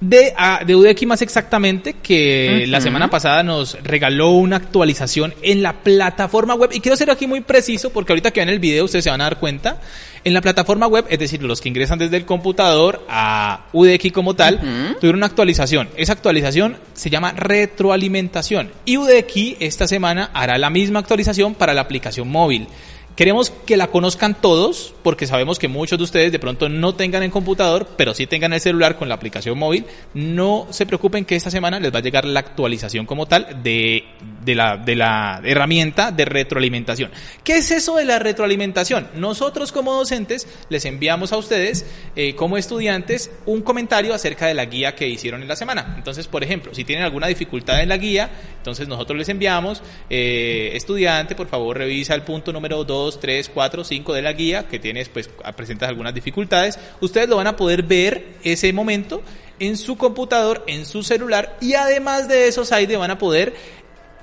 [0.00, 5.62] de, ah, de UDEC más exactamente, que la semana pasada nos regaló una actualización en
[5.62, 6.70] la plataforma web.
[6.72, 9.20] Y quiero ser aquí muy preciso porque ahorita que ven el video ustedes se van
[9.20, 9.80] a dar cuenta.
[10.24, 14.34] En la plataforma web, es decir, los que ingresan desde el computador a UDEC como
[14.34, 14.58] tal,
[14.98, 15.90] tuvieron una actualización.
[15.96, 18.70] Esa actualización se llama retroalimentación.
[18.86, 22.68] Y UDEC esta semana hará la misma actualización para la aplicación móvil.
[23.16, 27.22] Queremos que la conozcan todos, porque sabemos que muchos de ustedes de pronto no tengan
[27.22, 29.86] en computador, pero sí tengan el celular con la aplicación móvil.
[30.14, 34.02] No se preocupen que esta semana les va a llegar la actualización como tal de,
[34.44, 37.12] de, la, de la herramienta de retroalimentación.
[37.44, 39.06] ¿Qué es eso de la retroalimentación?
[39.14, 44.64] Nosotros como docentes les enviamos a ustedes, eh, como estudiantes, un comentario acerca de la
[44.64, 45.94] guía que hicieron en la semana.
[45.96, 50.72] Entonces, por ejemplo, si tienen alguna dificultad en la guía, entonces nosotros les enviamos, eh,
[50.74, 54.78] estudiante, por favor revisa el punto número 2, 3, 4, 5 de la guía, que
[54.78, 56.78] tienes, pues, presentas algunas dificultades.
[57.00, 59.22] Ustedes lo van a poder ver ese momento
[59.58, 63.54] en su computador, en su celular, y además de eso, Saide, van a poder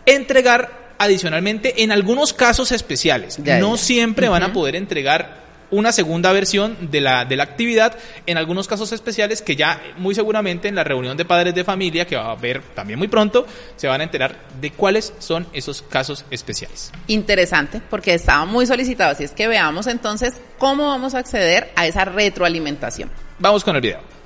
[0.05, 3.39] entregar adicionalmente en algunos casos especiales.
[3.43, 7.97] Ya, no siempre van a poder entregar una segunda versión de la, de la actividad
[8.25, 12.05] en algunos casos especiales que ya muy seguramente en la reunión de padres de familia
[12.05, 15.81] que va a haber también muy pronto se van a enterar de cuáles son esos
[15.81, 16.91] casos especiales.
[17.07, 19.11] Interesante, porque estaba muy solicitado.
[19.11, 23.09] Así es que veamos entonces cómo vamos a acceder a esa retroalimentación.
[23.39, 24.20] Vamos con el video.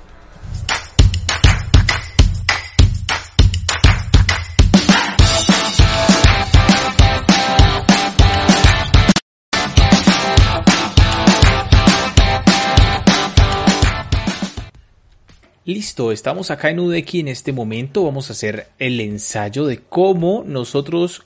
[15.66, 19.78] Listo, estamos acá en UDEC y en este momento vamos a hacer el ensayo de
[19.78, 21.24] cómo nosotros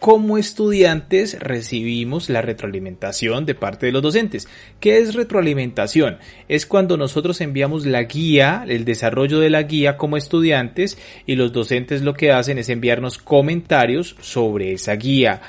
[0.00, 4.48] como estudiantes recibimos la retroalimentación de parte de los docentes.
[4.80, 6.16] ¿Qué es retroalimentación?
[6.48, 11.52] Es cuando nosotros enviamos la guía, el desarrollo de la guía como estudiantes y los
[11.52, 15.42] docentes lo que hacen es enviarnos comentarios sobre esa guía.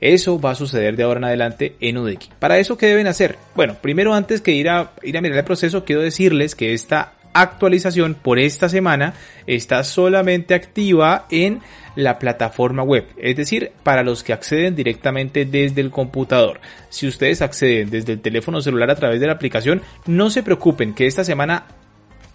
[0.00, 2.28] Eso va a suceder de ahora en adelante en UDEC.
[2.38, 3.36] Para eso, ¿qué deben hacer?
[3.56, 7.14] Bueno, primero antes que ir a, ir a mirar el proceso, quiero decirles que esta
[7.40, 9.14] actualización por esta semana
[9.46, 11.60] está solamente activa en
[11.96, 16.60] la plataforma web, es decir, para los que acceden directamente desde el computador.
[16.90, 20.94] Si ustedes acceden desde el teléfono celular a través de la aplicación, no se preocupen
[20.94, 21.64] que esta semana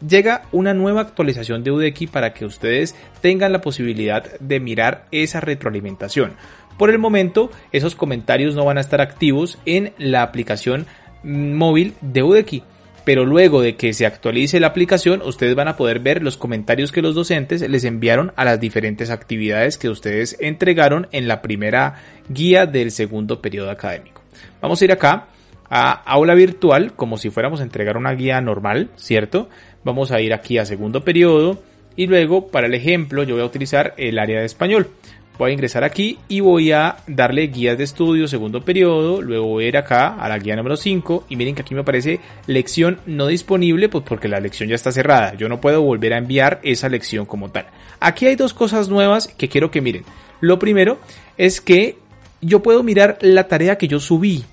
[0.05, 5.39] llega una nueva actualización de UDEC para que ustedes tengan la posibilidad de mirar esa
[5.39, 6.33] retroalimentación.
[6.77, 10.87] Por el momento, esos comentarios no van a estar activos en la aplicación
[11.23, 12.63] móvil de UDECI
[13.05, 16.91] pero luego de que se actualice la aplicación, ustedes van a poder ver los comentarios
[16.91, 21.95] que los docentes les enviaron a las diferentes actividades que ustedes entregaron en la primera
[22.29, 24.21] guía del segundo periodo académico.
[24.61, 25.27] Vamos a ir acá
[25.69, 29.49] a aula virtual, como si fuéramos a entregar una guía normal, ¿cierto?
[29.83, 31.61] Vamos a ir aquí a segundo periodo
[31.95, 34.87] y luego para el ejemplo yo voy a utilizar el área de español
[35.37, 39.65] voy a ingresar aquí y voy a darle guías de estudio segundo periodo, luego voy
[39.65, 42.99] a ir acá a la guía número 5 y miren que aquí me aparece lección
[43.05, 46.59] no disponible pues porque la lección ya está cerrada, yo no puedo volver a enviar
[46.63, 47.67] esa lección como tal.
[47.99, 50.03] Aquí hay dos cosas nuevas que quiero que miren.
[50.39, 50.99] Lo primero
[51.37, 51.97] es que
[52.41, 54.43] yo puedo mirar la tarea que yo subí,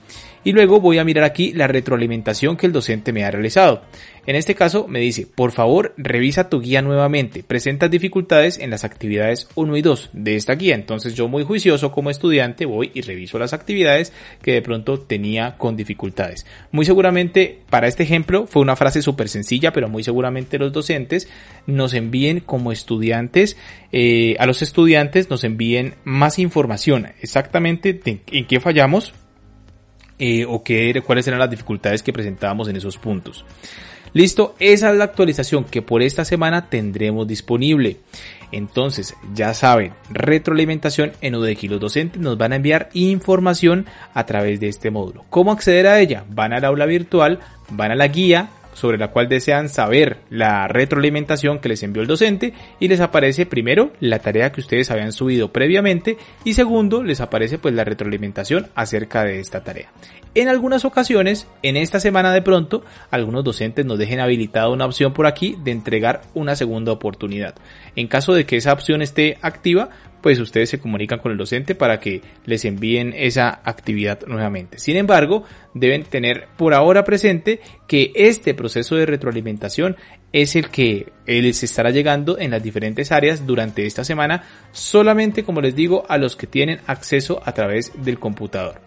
[0.44, 3.82] y luego voy a mirar aquí la retroalimentación que el docente me ha realizado.
[4.26, 8.84] En este caso me dice, por favor revisa tu guía nuevamente, presentas dificultades en las
[8.84, 10.74] actividades 1 y 2 de esta guía.
[10.74, 15.56] Entonces yo muy juicioso como estudiante voy y reviso las actividades que de pronto tenía
[15.58, 16.46] con dificultades.
[16.72, 21.28] Muy seguramente para este ejemplo fue una frase súper sencilla, pero muy seguramente los docentes
[21.66, 23.56] nos envíen como estudiantes,
[23.92, 29.14] eh, a los estudiantes nos envíen más información exactamente en qué fallamos
[30.18, 33.44] eh, o qué, cuáles eran las dificultades que presentábamos en esos puntos.
[34.12, 37.96] Listo, esa es la actualización que por esta semana tendremos disponible.
[38.52, 41.66] Entonces, ya saben, retroalimentación en UDECI.
[41.66, 45.24] Los docentes nos van a enviar información a través de este módulo.
[45.30, 46.24] ¿Cómo acceder a ella?
[46.30, 51.58] Van al aula virtual, van a la guía, sobre la cual desean saber la retroalimentación
[51.58, 55.52] que les envió el docente y les aparece primero la tarea que ustedes habían subido
[55.52, 59.90] previamente y segundo les aparece pues la retroalimentación acerca de esta tarea.
[60.36, 65.12] En algunas ocasiones, en esta semana de pronto, algunos docentes nos dejen habilitada una opción
[65.12, 67.54] por aquí de entregar una segunda oportunidad.
[67.94, 69.90] En caso de que esa opción esté activa,
[70.24, 74.78] pues ustedes se comunican con el docente para que les envíen esa actividad nuevamente.
[74.78, 79.96] Sin embargo, deben tener por ahora presente que este proceso de retroalimentación
[80.32, 85.60] es el que les estará llegando en las diferentes áreas durante esta semana, solamente como
[85.60, 88.80] les digo, a los que tienen acceso a través del computador.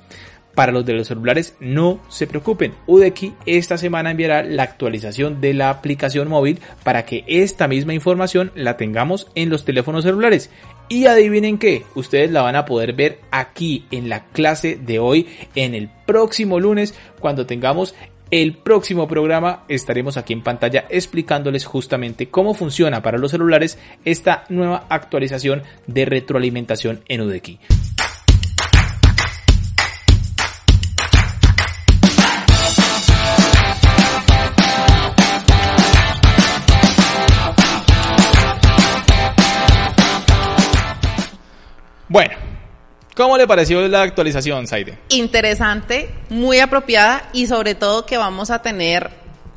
[0.56, 2.74] Para los de los celulares, no se preocupen.
[2.88, 8.52] UDECI esta semana enviará la actualización de la aplicación móvil para que esta misma información
[8.56, 10.50] la tengamos en los teléfonos celulares.
[10.90, 15.28] Y adivinen qué, ustedes la van a poder ver aquí en la clase de hoy,
[15.54, 17.94] en el próximo lunes, cuando tengamos
[18.32, 24.44] el próximo programa estaremos aquí en pantalla explicándoles justamente cómo funciona para los celulares esta
[24.50, 27.60] nueva actualización de retroalimentación en UDECI.
[42.10, 42.36] Bueno,
[43.18, 44.98] ¿cómo le pareció la actualización, Saide?
[45.10, 49.10] Interesante, muy apropiada y sobre todo que vamos a tener,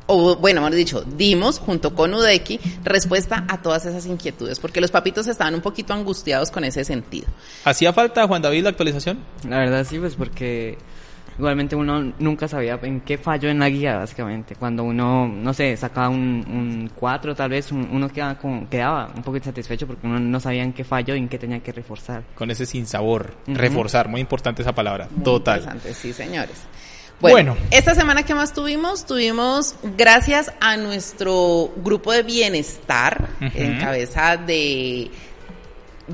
[0.07, 4.91] o bueno, hemos dicho, dimos junto con UDECI respuesta a todas esas inquietudes, porque los
[4.91, 7.27] papitos estaban un poquito angustiados con ese sentido.
[7.63, 9.19] ¿Hacía falta, Juan David, la actualización?
[9.47, 10.77] La verdad sí, pues porque
[11.37, 14.55] Igualmente uno nunca sabía en qué falló en la guía, básicamente.
[14.55, 18.37] Cuando uno, no sé, sacaba un 4 tal vez, uno quedaba,
[18.69, 21.59] quedaba un poco insatisfecho porque uno no sabía en qué falló y en qué tenía
[21.61, 22.23] que reforzar.
[22.35, 25.59] Con ese sinsabor, reforzar, muy importante esa palabra, total.
[25.59, 26.61] Interesante, sí, señores.
[27.21, 34.37] Bueno, esta semana que más tuvimos, tuvimos gracias a nuestro grupo de bienestar en cabeza
[34.37, 35.11] de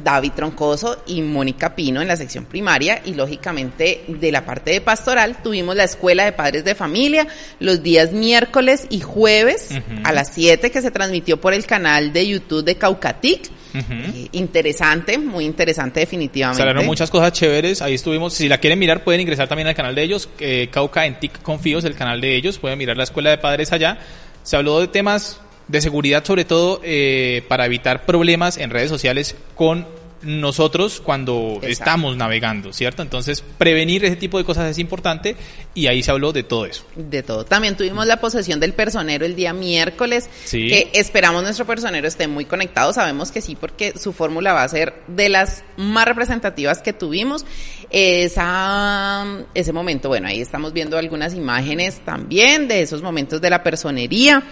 [0.04, 4.82] David Troncoso y Mónica Pino en la sección primaria y lógicamente de la parte de
[4.82, 7.28] pastoral tuvimos la escuela de padres de familia
[7.60, 9.70] los días miércoles y jueves
[10.04, 13.50] a las 7 que se transmitió por el canal de YouTube de Caucatic.
[13.74, 16.62] Eh, interesante, muy interesante definitivamente.
[16.62, 19.94] Salieron muchas cosas chéveres, ahí estuvimos, si la quieren mirar pueden ingresar también al canal
[19.94, 23.30] de ellos, eh, Cauca en TIC Confíos, el canal de ellos, pueden mirar la escuela
[23.30, 24.00] de padres allá.
[24.44, 29.36] Se habló de temas de seguridad sobre todo eh, para evitar problemas en redes sociales
[29.56, 29.86] con
[30.22, 33.02] nosotros cuando estamos navegando, ¿cierto?
[33.04, 35.36] Entonces, prevenir ese tipo de cosas es importante
[35.76, 36.84] y ahí se habló de todo eso.
[36.96, 37.46] De todo.
[37.46, 40.68] También tuvimos la posesión del personero el día miércoles, Sí.
[40.68, 44.68] que esperamos nuestro personero esté muy conectado, sabemos que sí, porque su fórmula va a
[44.70, 47.46] ser de las más representativas que tuvimos.
[47.90, 53.64] Esa, ese momento, bueno, ahí estamos viendo algunas imágenes también de esos momentos de la
[53.64, 54.44] personería.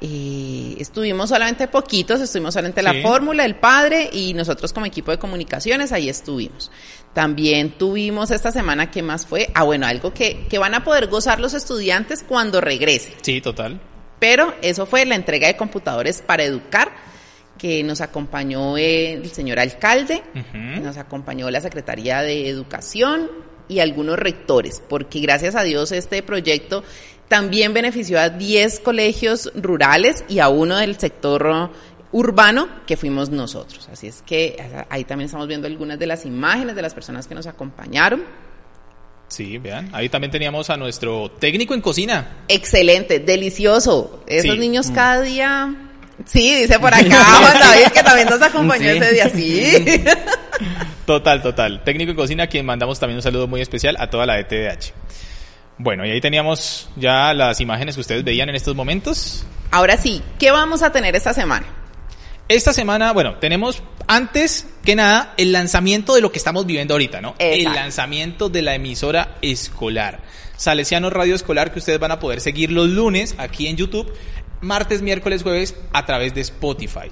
[0.00, 2.84] Eh, estuvimos solamente poquitos, estuvimos solamente Sí.
[2.84, 6.70] la fórmula, el padre y nosotros como equipo de comunicaciones, ahí estuvimos.
[7.12, 9.50] También tuvimos esta semana, ¿qué más fue?
[9.54, 13.14] Ah, bueno, algo que, que van a poder gozar los estudiantes cuando regresen.
[13.22, 13.80] Sí, total.
[14.18, 16.92] Pero eso fue la entrega de computadores para educar,
[17.58, 20.82] que nos acompañó el señor alcalde, Ujú.
[20.82, 23.30] nos acompañó la Secretaría de Educación
[23.68, 26.82] y algunos rectores, porque gracias a Dios este proyecto
[27.28, 31.70] también benefició a 10 colegios rurales y a uno del sector
[32.14, 33.88] urbano que fuimos nosotros.
[33.92, 34.56] Así es que
[34.88, 38.22] ahí también estamos viendo algunas de las imágenes de las personas que nos acompañaron.
[39.26, 42.44] Sí, vean, ahí también teníamos a nuestro técnico en cocina.
[42.46, 44.22] Excelente, delicioso.
[44.28, 44.58] Esos Sí.
[44.58, 45.74] niños cada día.
[46.24, 48.98] Sí, dice por acá Juan David que también nos acompañó Sí.
[48.98, 49.28] ese día.
[49.28, 50.04] Sí.
[51.06, 51.82] Total, total.
[51.84, 54.94] Técnico en cocina, a quien mandamos también un saludo muy especial a toda la ETDH.
[55.76, 59.44] Bueno, y ahí teníamos ya las imágenes que ustedes veían en estos momentos.
[59.72, 61.66] Ahora sí, ¿qué vamos a tener esta semana?
[62.48, 67.22] Esta semana, bueno, tenemos antes que nada el lanzamiento de lo que estamos viviendo ahorita,
[67.22, 67.34] ¿no?
[67.38, 70.20] El lanzamiento de la emisora escolar.
[70.56, 74.12] Salesiano Radio Escolar que ustedes van a poder seguir los lunes aquí en YouTube,
[74.60, 77.10] martes, miércoles, jueves a través de Spotify.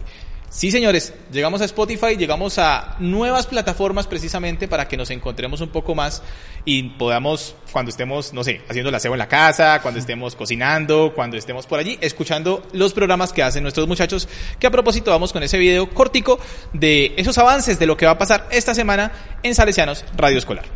[0.52, 5.70] Sí, señores, llegamos a Spotify, llegamos a nuevas plataformas precisamente para que nos encontremos un
[5.70, 6.22] poco más
[6.66, 11.14] y podamos, cuando estemos, no sé, haciendo el aseo en la casa, cuando estemos cocinando,
[11.14, 14.28] cuando estemos por allí, escuchando los programas que hacen nuestros muchachos,
[14.58, 16.38] que a propósito vamos con ese video cortico
[16.74, 19.10] de esos avances de lo que va a pasar esta semana
[19.42, 20.66] en Salesianos Radio Escolar.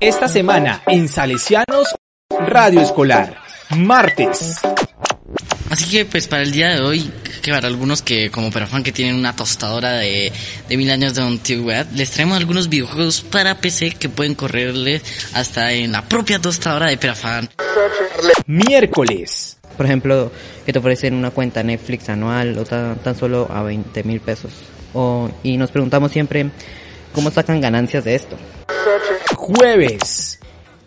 [0.00, 1.94] Esta semana en Salesianos
[2.46, 3.38] Radio Escolar.
[3.74, 4.60] Martes.
[5.70, 7.12] Así que pues para el día de hoy,
[7.42, 10.32] que para algunos que como Perafan que tienen una tostadora de,
[10.68, 15.00] de mil años de antigüedad, les traemos algunos videojuegos para PC que pueden correrle
[15.32, 17.48] hasta en la propia tostadora de Perafan.
[18.46, 19.58] Miércoles.
[19.76, 20.32] Por ejemplo,
[20.66, 24.52] que te ofrecen una cuenta Netflix anual o tan, tan solo a 20 mil pesos.
[24.92, 26.50] O, y nos preguntamos siempre,
[27.14, 28.36] ¿cómo sacan ganancias de esto?
[29.36, 30.40] Jueves.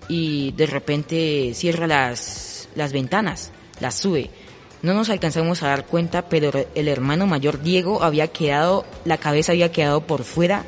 [0.09, 4.29] y de repente cierra las, las ventanas, las sube.
[4.83, 9.53] No nos alcanzamos a dar cuenta, pero el hermano mayor Diego había quedado, la cabeza
[9.53, 10.65] había quedado por fuera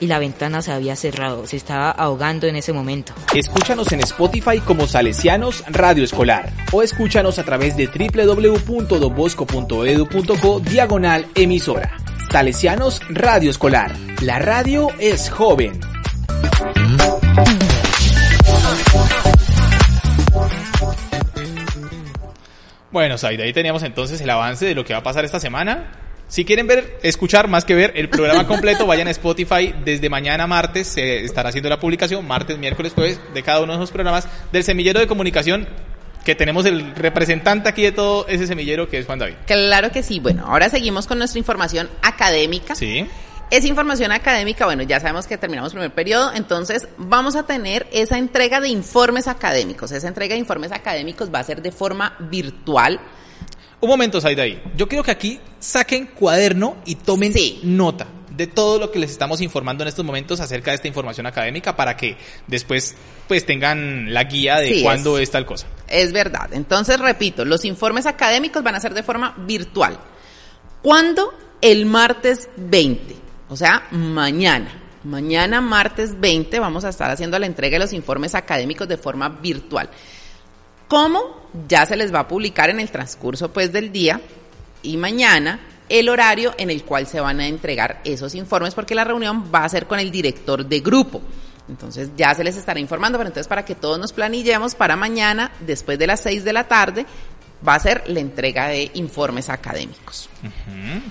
[0.00, 1.46] y la ventana se había cerrado.
[1.46, 3.12] Se estaba ahogando en ese momento.
[3.34, 11.94] Escúchanos en Spotify como Salesianos Radio Escolar o escúchanos a través de www.donbosco.edu.co diagonal emisora.
[12.32, 13.94] Salesianos Radio Escolar.
[14.22, 15.78] La radio es joven.
[22.98, 25.92] Bueno, Saida, ahí teníamos entonces el avance de lo que va a pasar esta semana.
[26.26, 29.72] Si quieren ver, escuchar más que ver el programa completo, vayan a Spotify.
[29.84, 33.78] Desde mañana martes se estará haciendo la publicación, martes, miércoles, jueves, de cada uno de
[33.78, 35.68] esos programas del semillero de comunicación
[36.24, 39.36] que tenemos el representante aquí de todo ese semillero que es Juan David.
[39.46, 40.18] Claro que sí.
[40.18, 42.74] Bueno, ahora seguimos con nuestra información académica.
[42.74, 43.06] Sí.
[43.50, 47.86] Esa información académica, bueno, ya sabemos que terminamos el primer periodo, entonces vamos a tener
[47.92, 49.90] esa entrega de informes académicos.
[49.90, 53.00] Esa entrega de informes académicos va a ser de forma virtual.
[53.80, 54.60] Un momento, Saida, ahí.
[54.76, 57.60] Yo quiero que aquí saquen cuaderno y tomen Sí.
[57.62, 61.26] nota de todo lo que les estamos informando en estos momentos acerca de esta información
[61.26, 62.94] académica para que después
[63.26, 65.24] pues tengan la guía de Sí, cuándo es.
[65.24, 65.66] es tal cosa.
[65.88, 66.48] Es verdad.
[66.52, 69.98] Entonces, repito, los informes académicos van a ser de forma virtual.
[70.82, 71.32] ¿Cuándo?
[71.60, 73.16] El martes 20.
[73.48, 74.82] O sea, mañana.
[75.04, 79.28] Mañana, martes 20, vamos a estar haciendo la entrega de los informes académicos de forma
[79.28, 79.88] virtual.
[80.88, 81.48] ¿Cómo?
[81.68, 84.20] Ya se les va a publicar en el transcurso pues del día
[84.82, 89.04] y mañana el horario en el cual se van a entregar esos informes porque la
[89.04, 91.22] reunión va a ser con el director de grupo.
[91.68, 95.52] Entonces ya se les estará informando, pero entonces para que todos nos planillemos para mañana,
[95.60, 97.06] después de las 6 de la tarde,
[97.66, 100.28] va a ser la entrega de informes académicos.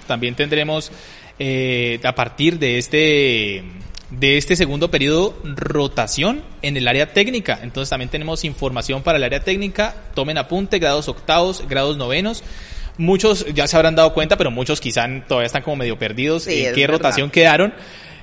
[0.07, 0.91] También tendremos
[1.39, 3.63] eh, a partir de este
[4.09, 7.59] de este segundo periodo rotación en el área técnica.
[7.61, 9.95] Entonces también tenemos información para el área técnica.
[10.13, 12.43] Tomen apunte, grados octavos, grados novenos.
[12.97, 16.65] Muchos ya se habrán dado cuenta, pero muchos quizá todavía están como medio perdidos Sí,
[16.65, 16.97] en qué verdad.
[16.97, 17.73] rotación quedaron.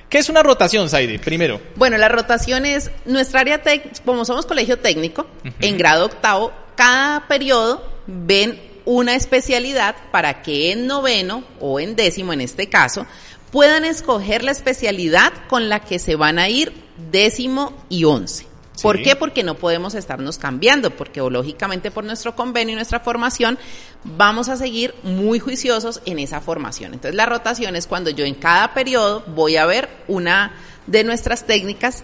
[0.09, 1.17] ¿Qué es una rotación, Saide?
[1.19, 1.61] Primero.
[1.75, 5.27] Bueno, la rotación es nuestra área técnica, como somos colegio técnico,
[5.61, 12.33] en grado octavo, cada periodo ven una especialidad para que en noveno o en décimo
[12.33, 13.05] en este caso
[13.51, 16.73] puedan escoger la especialidad con la que se van a ir
[17.11, 18.45] décimo y once.
[18.81, 19.03] ¿Por Sí.
[19.03, 19.15] qué?
[19.15, 23.57] Porque no podemos estarnos cambiando, porque o, lógicamente por nuestro convenio y nuestra formación
[24.03, 26.93] vamos a seguir muy juiciosos en esa formación.
[26.93, 30.53] Entonces la rotación es cuando yo en cada periodo voy a ver una
[30.87, 32.03] de nuestras técnicas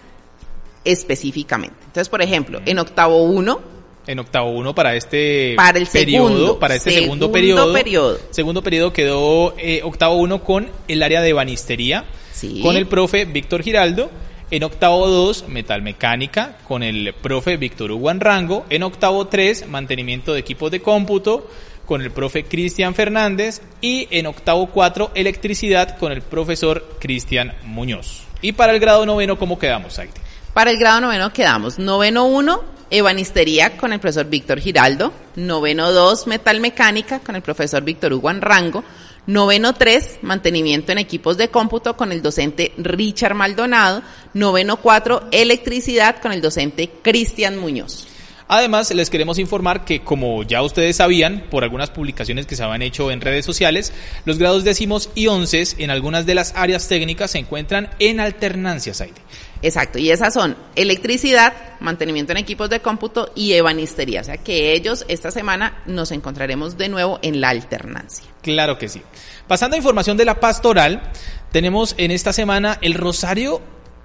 [0.85, 1.75] específicamente.
[1.81, 3.61] Entonces, por ejemplo, en octavo 1,
[4.07, 8.19] En octavo uno para este Para el periodo, segundo, para este segundo, segundo periodo, periodo.
[8.31, 12.61] Segundo periodo quedó eh, octavo uno con el área de banistería, Sí.
[12.63, 14.09] con el profe Víctor Giraldo.
[14.49, 18.65] En octavo 2, metalmecánica, con el profe Víctor Hugo Rango.
[18.69, 21.47] En octavo 3, mantenimiento de equipos de cómputo,
[21.85, 23.61] con el profe Cristian Fernández.
[23.79, 28.23] Y en octavo 4, electricidad, con el profesor Cristian Muñoz.
[28.41, 30.11] Y para el grado noveno, ¿cómo quedamos, Aide?
[30.53, 32.61] Para el grado noveno quedamos noveno 1,
[32.91, 38.83] ebanistería con el profesor Víctor Giraldo, noveno 2, metalmecánica con el profesor Víctor Hugo Rango,
[39.25, 46.21] noveno 3, mantenimiento en equipos de cómputo con el docente Richard Maldonado, noveno 4, electricidad
[46.21, 48.07] con el docente Cristian Muñoz.
[48.53, 52.81] Además, les queremos informar que, como ya ustedes sabían, por algunas publicaciones que se habían
[52.81, 53.93] hecho en redes sociales,
[54.25, 58.99] los grados décimos y onces en algunas de las áreas técnicas se encuentran en alternancias,
[58.99, 59.21] Aide.
[59.61, 64.21] Exacto, y esas son electricidad, mantenimiento en equipos de cómputo y ebanistería.
[64.21, 68.25] O sea que ellos esta semana nos encontraremos de nuevo en la alternancia.
[68.41, 69.01] Claro que sí.
[69.47, 71.11] Pasando a información de la pastoral,
[71.51, 73.61] tenemos en esta semana el Rosario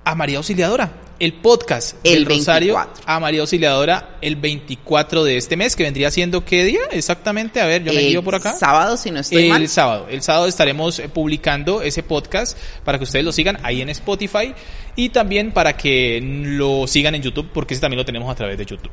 [0.07, 3.04] a María Auxiliadora, el podcast El del Rosario 24.
[3.12, 7.61] a María Auxiliadora el 24 de este mes, que vendría siendo qué día exactamente?
[7.61, 8.54] A ver, yo me guío por acá.
[8.54, 9.68] Sábado, si no estoy el mal.
[9.68, 10.07] sábado.
[10.09, 14.54] El sábado estaremos eh, publicando ese podcast para que ustedes lo sigan ahí en Spotify
[14.94, 18.57] y también para que lo sigan en YouTube, porque ese también lo tenemos a través
[18.57, 18.92] de YouTube.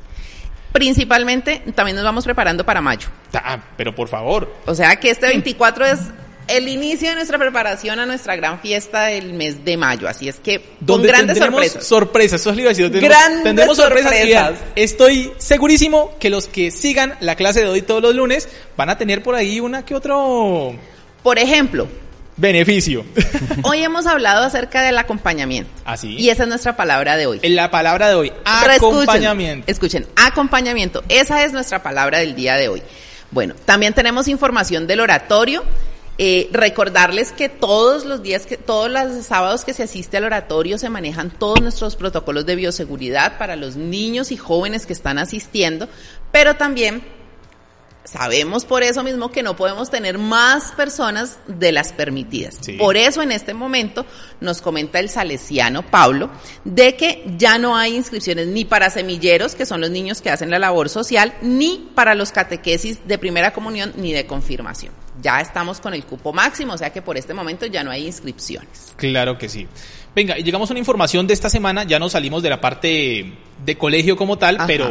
[0.71, 3.07] Principalmente, también nos vamos preparando para mayo.
[3.35, 5.99] Ah, pero por favor, O sea que este 24 es
[6.47, 10.07] el inicio de nuestra preparación a nuestra gran fiesta del mes de mayo.
[10.07, 11.85] Así es que con grandes sorpresas.
[11.85, 12.41] sorpresas.
[12.41, 14.53] Eso es lo que tendremos- Grandes tendremos sorpresas.
[14.75, 18.97] estoy segurísimo que los que sigan la clase de hoy todos los lunes van a
[18.97, 20.75] tener por ahí una que otro
[21.21, 21.87] Por ejemplo,
[22.35, 23.05] beneficio.
[23.63, 25.69] hoy hemos hablado acerca del acompañamiento.
[25.85, 26.15] Así.
[26.17, 27.39] Y esa es nuestra palabra de hoy.
[27.41, 29.71] En la palabra de hoy, escuchen, acompañamiento.
[29.71, 31.03] Escuchen, acompañamiento.
[31.09, 32.83] Esa es nuestra palabra del día de hoy.
[33.31, 35.63] Bueno, también tenemos información del oratorio.
[36.19, 40.77] Eh, recordarles que todos los días, que todos los sábados que se asiste al oratorio
[40.77, 45.89] se manejan todos nuestros protocolos de bioseguridad para los niños y jóvenes que están asistiendo,
[46.31, 47.03] pero también
[48.03, 52.57] sabemos por eso mismo que no podemos tener más personas de las permitidas.
[52.61, 52.73] Sí.
[52.73, 54.05] Por eso en este momento
[54.39, 56.29] nos comenta el salesiano Pablo
[56.63, 60.51] de que ya no hay inscripciones ni para semilleros, que son los niños que hacen
[60.51, 65.02] la labor social, ni para los catequesis de primera comunión ni de confirmación.
[65.21, 68.05] Ya estamos con el cupo máximo, o sea que por este momento ya no hay
[68.07, 68.93] inscripciones.
[68.97, 69.67] Claro que sí.
[70.15, 73.33] Venga, y llegamos a una información de esta semana, ya no salimos de la parte
[73.65, 74.67] de colegio como tal, Ajá.
[74.67, 74.89] pero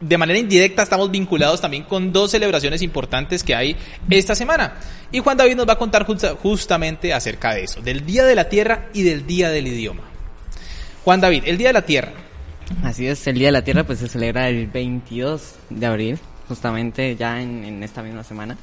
[0.00, 3.76] de manera indirecta estamos vinculados también con dos celebraciones importantes que hay
[4.10, 4.74] esta semana.
[5.12, 8.34] Y Juan David nos va a contar justa- justamente acerca de eso, del Día de
[8.34, 10.02] la Tierra y del Día del Idioma.
[11.04, 12.12] Juan David, el Día de la Tierra.
[12.84, 16.18] Así es, el Día de la Tierra pues se celebra el 22 de abril,
[16.48, 18.56] justamente ya en, en esta misma semana.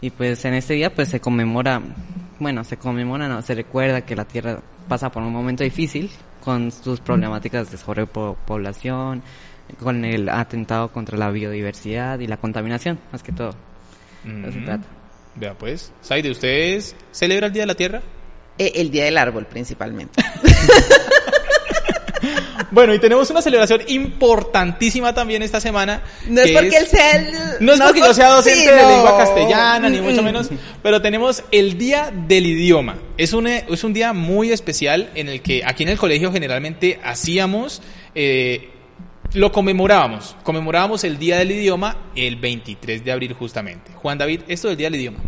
[0.00, 1.80] Y pues en este día pues se conmemora,
[2.38, 6.10] bueno, se conmemora, no, se recuerda que la Tierra pasa por un momento difícil
[6.42, 9.22] con sus problemáticas de sobrepoblación,
[9.78, 13.54] con el atentado contra la biodiversidad y la contaminación, más que todo.
[14.24, 14.64] De eso se Mm.
[14.64, 14.84] trata.
[15.36, 18.00] Vea pues, Saide, ¿ustedes celebra el Día de la Tierra?
[18.58, 20.22] Eh, el Día del Árbol principalmente.
[22.70, 26.02] Bueno, y tenemos una celebración importantísima también esta semana.
[26.28, 27.34] No es que porque él sea el...
[27.60, 28.88] No es porque yo sea docente sí, de no.
[28.88, 30.24] lengua castellana, ni mucho Mm, mm.
[30.24, 30.50] menos,
[30.82, 32.98] pero tenemos el Día del Idioma.
[33.16, 36.32] Es un, eh, es un día muy especial en el que aquí en el colegio
[36.32, 37.82] generalmente hacíamos,
[38.14, 38.70] eh,
[39.34, 43.92] lo conmemorábamos, conmemorábamos el Día del Idioma el 23 de abril justamente.
[43.94, 45.18] Juan David, esto del Día del Idioma,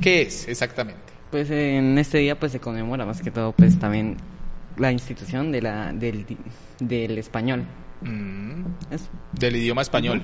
[0.00, 1.00] ¿qué es exactamente?
[1.30, 4.16] Pues en este día pues se conmemora más que todo pues también
[4.76, 6.26] la institución de la, del,
[6.78, 7.64] del español.
[8.00, 8.64] Mm,
[9.32, 10.22] del idioma español.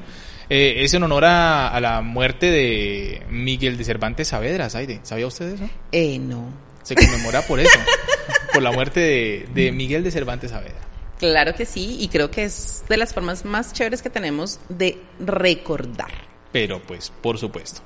[0.48, 5.00] Eh, es en honor a, a la muerte de Miguel de Cervantes Saavedra, Saide.
[5.02, 5.70] ¿Sabía usted eso?
[5.92, 6.52] Eh, no.
[6.82, 7.78] Se conmemora por eso,
[8.52, 10.80] por la muerte de, de Miguel de Cervantes Saavedra.
[11.18, 14.98] Claro que sí, y creo que es de las formas más chéveres que tenemos de
[15.18, 16.10] recordar.
[16.50, 17.82] Pero pues, por supuesto.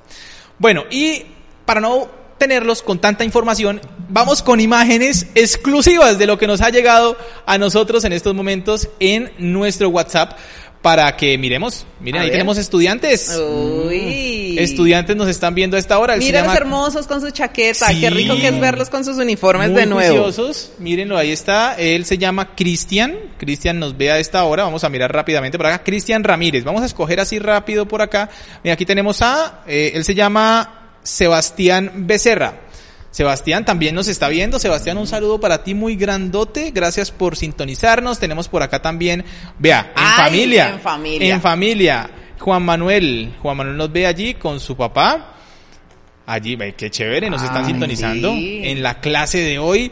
[0.57, 1.23] Bueno, y
[1.65, 6.69] para no tenerlos con tanta información, vamos con imágenes exclusivas de lo que nos ha
[6.69, 10.37] llegado a nosotros en estos momentos en nuestro WhatsApp
[10.81, 11.83] para que miremos.
[11.99, 12.33] Miren, A ahí ver.
[12.33, 13.35] tenemos estudiantes.
[13.39, 14.55] Uy.
[14.59, 16.15] Estudiantes nos están viendo a esta hora.
[16.15, 17.87] Mírenlos llama- hermosos con su chaqueta.
[17.87, 18.01] Sí.
[18.01, 20.23] Qué rico que es verlos con sus uniformes Muy de nuevo.
[20.25, 20.73] juiciosos.
[20.77, 21.73] Mírenlo, ahí está.
[21.75, 23.15] Él se llama Cristian.
[23.39, 24.63] Cristian nos ve a esta hora.
[24.63, 25.83] Vamos a mirar rápidamente por acá.
[25.83, 26.63] Cristian Ramírez.
[26.63, 28.29] Vamos a escoger así rápido por acá.
[28.63, 32.61] Mira, aquí tenemos a, eh, él se llama Sebastián Becerra.
[33.11, 34.59] Sebastián también nos está viendo.
[34.59, 36.71] Sebastián, un saludo para ti muy grandote.
[36.71, 38.19] Gracias por sintonizarnos.
[38.19, 39.23] Tenemos por acá también,
[39.57, 40.69] vea, en Ay, familia.
[40.69, 41.33] en familia.
[41.35, 42.09] En familia.
[42.39, 43.33] Juan Manuel.
[43.41, 45.35] Juan Manuel nos ve allí con su papá.
[46.25, 48.61] Allí, qué chévere, nos están Ay, sintonizando sí.
[48.65, 49.91] en la clase de hoy.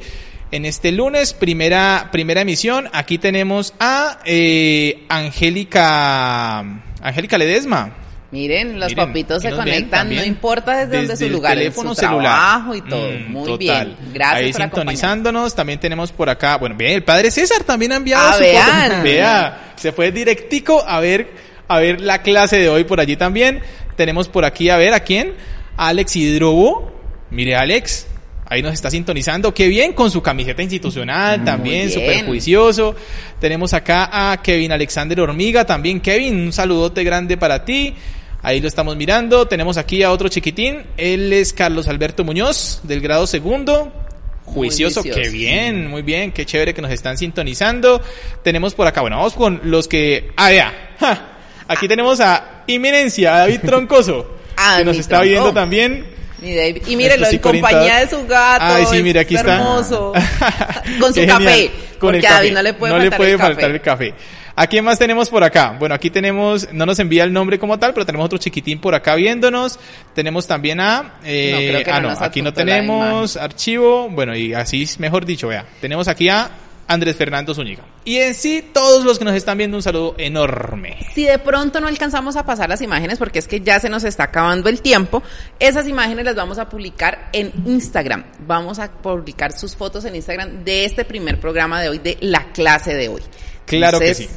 [0.51, 6.59] En este lunes, primera, primera emisión, aquí tenemos a eh, Angélica,
[7.01, 8.02] Angélica Ledesma.
[8.33, 11.93] Miren, los Miren, papitos se conectan, no importa desde, donde su el lugar, en teléfono
[11.93, 12.21] su celular.
[12.23, 13.11] trabajo y todo.
[13.11, 13.57] Mm, Muy total.
[13.99, 14.11] bien.
[14.11, 17.97] Gracias Ahí por sintonizándonos, también tenemos por acá, bueno, bien, el padre César también ha
[17.97, 18.89] enviado Ah, su vean.
[18.91, 19.03] foto.
[19.03, 21.31] Vea, se fue directico a ver,
[21.67, 23.61] a ver la clase de hoy por allí también.
[23.95, 25.35] Tenemos por aquí, a ver, ¿a quién?
[25.77, 26.91] A Alex Hidrobo.
[27.29, 28.07] Mire, Alex,
[28.47, 29.53] ahí nos está sintonizando.
[29.53, 32.95] Qué bien, con su camiseta institucional también, súper juicioso.
[33.39, 35.99] Tenemos acá a Kevin Alexander Hormiga también.
[36.01, 37.93] Kevin, un saludote grande para ti.
[38.43, 39.47] Ahí lo estamos mirando.
[39.47, 40.83] Tenemos aquí a otro chiquitín.
[40.97, 43.91] Él es Carlos Alberto Muñoz, del grado segundo.
[44.43, 45.21] Juicioso, juicioso.
[45.21, 48.01] qué bien, muy bien, qué chévere que nos están sintonizando.
[48.43, 50.31] Tenemos por acá, bueno, vamos con los que...
[50.35, 50.73] Ah, ya.
[50.99, 51.29] Ja.
[51.69, 55.29] Aquí tenemos a Inminencia, a David Troncoso, Ah, que nos está tronco.
[55.29, 56.05] viendo también.
[56.41, 56.83] Mi David.
[56.87, 58.65] Y mírenlo, en compañía de su gato.
[58.65, 59.55] Ay, sí, mira, aquí está.
[59.55, 60.11] hermoso.
[60.99, 61.71] Con su café.
[61.97, 62.35] Con porque el a café.
[62.41, 64.13] David no le puede No faltar, le puede el, faltar el café.
[64.55, 65.75] ¿A quién más tenemos por acá?
[65.79, 68.93] Bueno, aquí tenemos, no nos envía el nombre como tal, pero tenemos otro chiquitín por
[68.93, 69.79] acá viéndonos.
[70.13, 74.09] Tenemos también a, eh, No, ah, no aquí no tenemos archivo.
[74.09, 75.65] Bueno, y así, mejor dicho, vea.
[75.81, 76.51] Tenemos aquí a
[76.87, 77.83] Andrés Fernando Zúñiga.
[78.05, 80.97] Y en sí, todos los que nos están viendo, un saludo enorme.
[81.15, 84.03] Si de pronto no alcanzamos a pasar las imágenes, porque es que ya se nos
[84.03, 85.23] está acabando el tiempo,
[85.59, 88.25] esas imágenes las vamos a publicar en Instagram.
[88.45, 92.51] Vamos a publicar sus fotos en Instagram de este primer programa de hoy, de la
[92.51, 93.21] clase de hoy.
[93.65, 94.29] Claro que sí.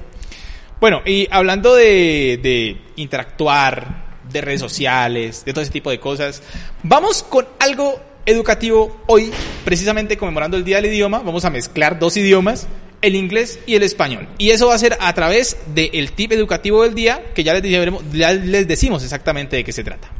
[0.80, 6.42] Bueno, y hablando de, de interactuar, de redes sociales, de todo ese tipo de cosas,
[6.82, 9.30] vamos con algo educativo hoy,
[9.64, 11.20] precisamente conmemorando el Día del Idioma.
[11.20, 12.66] Vamos a mezclar dos idiomas,
[13.02, 14.28] el inglés y el español.
[14.38, 17.62] Y eso va a ser a través del tip educativo del día, que ya les,
[17.62, 20.10] diremos- ya les decimos exactamente de qué se trata.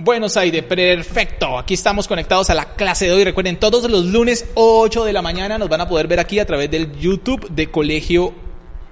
[0.00, 1.58] Bueno, Saide, perfecto.
[1.58, 3.24] Aquí estamos conectados a la clase de hoy.
[3.24, 6.46] Recuerden, todos los lunes 8 de la mañana nos van a poder ver aquí a
[6.46, 8.32] través del YouTube de Colegio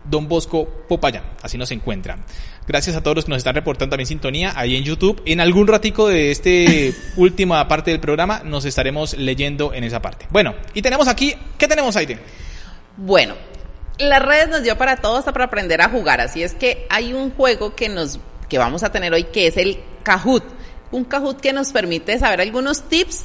[0.03, 1.23] Don Bosco Popayán.
[1.43, 2.25] Así nos encuentran.
[2.67, 5.23] Gracias a todos los que nos están reportando también sintonía ahí en YouTube.
[5.27, 10.27] En algún ratico de este última parte del programa nos estaremos leyendo en esa parte.
[10.31, 12.19] Bueno, y tenemos aquí, ¿qué tenemos, Saide?
[12.97, 13.37] Bueno,
[13.99, 17.13] las redes nos dio para todos hasta para aprender a jugar, así es que hay
[17.13, 20.45] un juego que nos que vamos a tener hoy que es el Kahoot,
[20.91, 23.25] un Kahoot que nos permite saber algunos tips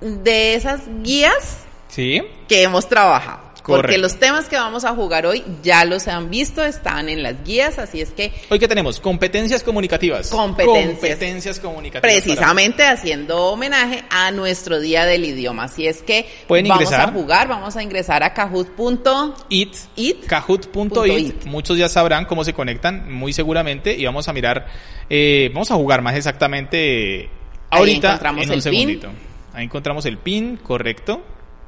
[0.00, 2.22] de esas guías Sí.
[2.48, 3.43] que hemos trabajado.
[3.66, 7.42] Porque los temas que vamos a jugar hoy ya los han visto, están en las
[7.44, 10.28] guías, así es que Hoy que tenemos competencias comunicativas.
[10.28, 10.98] Competencias.
[11.00, 12.02] Competencias comunicativas.
[12.02, 15.64] para- precisamente haciendo homenaje a nuestro día del idioma.
[15.64, 17.08] Así es que Pueden vamos ingresar.
[17.08, 19.38] a jugar, vamos a ingresar a kahoot.it.
[19.48, 20.26] it, It.
[20.26, 21.44] kahoot.it.
[21.46, 24.66] Muchos ya sabrán cómo se conectan, muy seguramente, y vamos a mirar,
[25.08, 27.28] eh, vamos a jugar más exactamente eh,
[27.70, 28.72] Ahí ahorita encontramos en un el pin.
[28.72, 29.08] segundito.
[29.52, 31.22] Ahí encontramos el pin, correcto.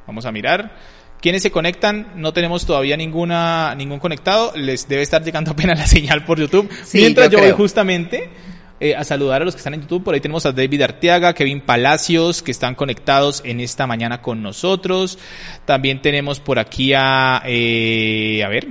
[0.06, 0.76] Vamos a mirar.
[1.20, 2.12] ¿Quiénes se conectan?
[2.16, 4.52] No tenemos todavía ninguna ningún conectado.
[4.54, 6.70] Les debe estar llegando apenas la señal por YouTube.
[6.84, 8.30] Sí, Mientras yo yo, voy justamente
[8.78, 10.04] eh, a saludar a los que están en YouTube.
[10.04, 14.42] Por ahí tenemos a David Arteaga, Kevin Palacios, que están conectados en esta mañana con
[14.42, 15.18] nosotros.
[15.64, 18.68] También tenemos por aquí a, eh, a ver,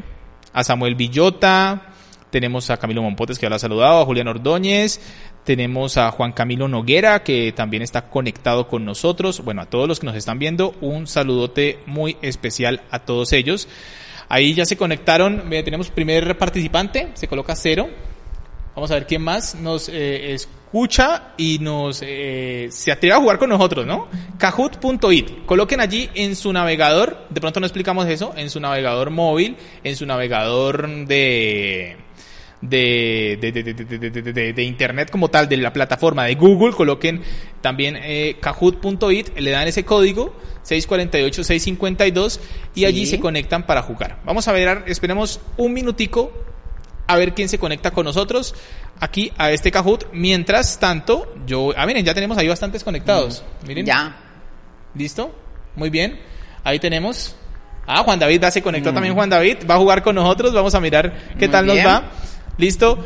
[0.53, 1.93] a Samuel Villota.
[2.29, 5.01] Tenemos a Camilo Mompotes, que ya lo ha saludado, a Julián Ordóñez.
[5.45, 9.41] Tenemos a Juan Camilo Noguera, que también está conectado con nosotros.
[9.43, 13.67] Bueno, a todos los que nos están viendo, un saludote muy especial a todos ellos.
[14.27, 17.87] Ahí ya se conectaron, tenemos primer participante, se coloca cero.
[18.75, 23.19] Vamos a ver quién más nos eh, es- escucha y nos eh, se atreve a
[23.21, 24.09] jugar con nosotros, ¿no?
[24.37, 25.45] Kahoot.it.
[25.45, 29.95] Coloquen allí en su navegador, de pronto no explicamos eso, en su navegador móvil, en
[29.95, 31.95] su navegador de
[32.69, 36.23] de, de, de, de, de- de- de- de- de internet como tal, de la plataforma
[36.25, 37.21] de Google, coloquen
[37.61, 40.35] también eh, kahoot.it, le dan ese código
[40.67, 42.39] 648-652
[42.75, 43.11] y allí Sí.
[43.11, 44.19] se conectan para jugar.
[44.25, 46.31] Vamos a ver, esperemos un minutico
[47.07, 48.55] a ver quién se conecta con nosotros
[48.99, 50.05] aquí a este Kahoot.
[50.11, 53.43] Mientras tanto, yo, ah, miren, ya tenemos ahí bastantes conectados.
[53.67, 54.17] Miren, Ya.
[54.95, 55.33] ¿listo?
[55.75, 56.19] Muy bien.
[56.63, 57.35] Ahí tenemos.
[57.85, 59.57] Ah, Juan David ya se conectó también Juan David.
[59.69, 60.51] Va a jugar con nosotros.
[60.53, 62.09] Vamos a mirar qué Muy tal nos va.
[62.57, 62.97] ¿Listo?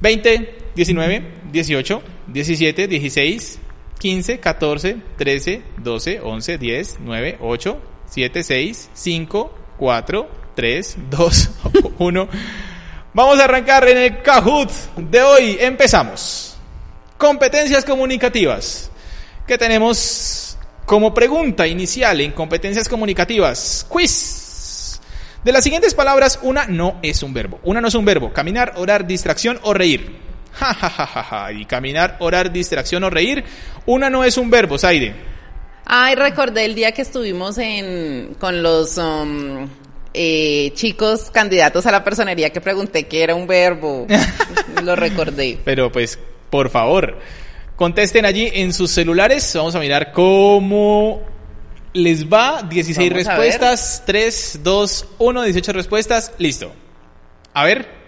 [0.00, 1.22] 20, 19,
[1.52, 3.58] 18, 17, 16,
[3.98, 11.50] 15, 14, 13, 12, 11, 10, 9, 8, 7, 6, 5, 4, 3, 2,
[11.98, 12.28] 1.
[13.12, 15.58] Vamos a arrancar en el Kahoot de hoy.
[15.60, 16.56] Empezamos.
[17.18, 18.90] Competencias comunicativas.
[19.46, 23.84] ¿Qué tenemos como pregunta inicial en competencias comunicativas?
[23.88, 24.39] Quiz.
[25.44, 27.60] De las siguientes palabras, una no es un verbo.
[27.62, 28.32] Una no es un verbo.
[28.32, 30.16] Caminar, orar, distracción o reír.
[30.52, 31.52] Ja, ja, ja, ja, ja.
[31.52, 33.44] Y caminar, orar, distracción o reír.
[33.86, 35.14] Una no es un verbo, Saide.
[35.86, 39.66] Ay, recordé el día que estuvimos en con los um,
[40.12, 44.06] eh, chicos candidatos a la personería que pregunté qué era un verbo.
[44.82, 45.58] Lo recordé.
[45.64, 46.18] Pero pues,
[46.50, 47.18] por favor,
[47.76, 49.50] contesten allí en sus celulares.
[49.54, 51.22] Vamos a mirar cómo
[51.92, 52.62] les va.
[52.62, 54.02] 16 Vamos a respuestas.
[54.06, 56.32] 3, 2, 1, 18 respuestas.
[56.38, 56.72] Listo.
[57.54, 58.00] A ver.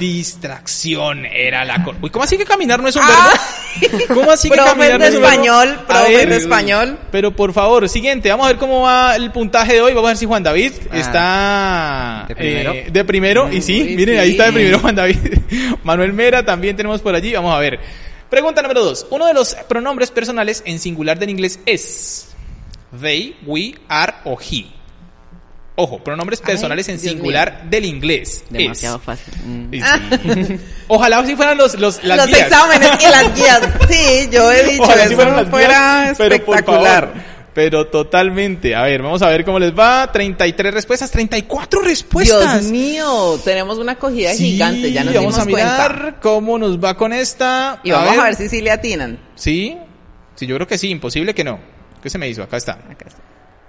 [0.00, 4.04] Distracción era la cor- Uy, ¿cómo así que caminar no es un verbo?
[4.14, 5.34] ¿Cómo así que caminar no es un verbo?
[5.36, 6.98] español, A profes ver, de español.
[7.12, 9.92] Pero por favor, siguiente, vamos a ver cómo va el puntaje de hoy.
[9.92, 12.72] Vamos a ver si Juan David Ah, está ¿de primero?
[12.72, 13.52] eh, de primero.
[13.52, 15.18] Y sí, miren, ahí está de primero Juan David.
[15.84, 17.32] Manuel Mera también tenemos por allí.
[17.32, 17.78] Vamos a ver.
[18.28, 19.06] Pregunta número dos.
[19.10, 22.29] Uno de los pronombres personales en singular del inglés es
[22.98, 24.66] they, we, are o he.
[25.76, 28.44] Ojo, pronombres personales en Dios singular del inglés.
[28.50, 29.02] Demasiado es.
[29.02, 29.32] fácil.
[29.46, 29.72] Mm.
[29.74, 30.56] Y sí.
[30.88, 32.40] Ojalá si fueran los, los, las los guías.
[32.42, 33.60] exámenes y las guías.
[33.88, 37.06] Sí, yo he dicho, Ojalá si eso fueran las fuera guías, pero por espectacular.
[37.08, 37.22] favor,
[37.54, 38.74] Pero totalmente.
[38.74, 40.10] A ver, vamos a ver cómo les va.
[40.12, 42.60] 33 respuestas, 34 respuestas.
[42.60, 46.20] Dios mío, tenemos una acogida Sí, gigante, ya nos vamos dimos a mirar cuenta.
[46.20, 47.80] cómo nos va con esta.
[47.84, 49.18] Y vamos a ver si sí le atinan.
[49.34, 49.78] Sí,
[50.34, 51.58] sí, yo creo que sí, imposible que no.
[52.02, 52.42] ¿Qué se me hizo?
[52.42, 52.72] Acá está.
[52.72, 53.20] Acá está.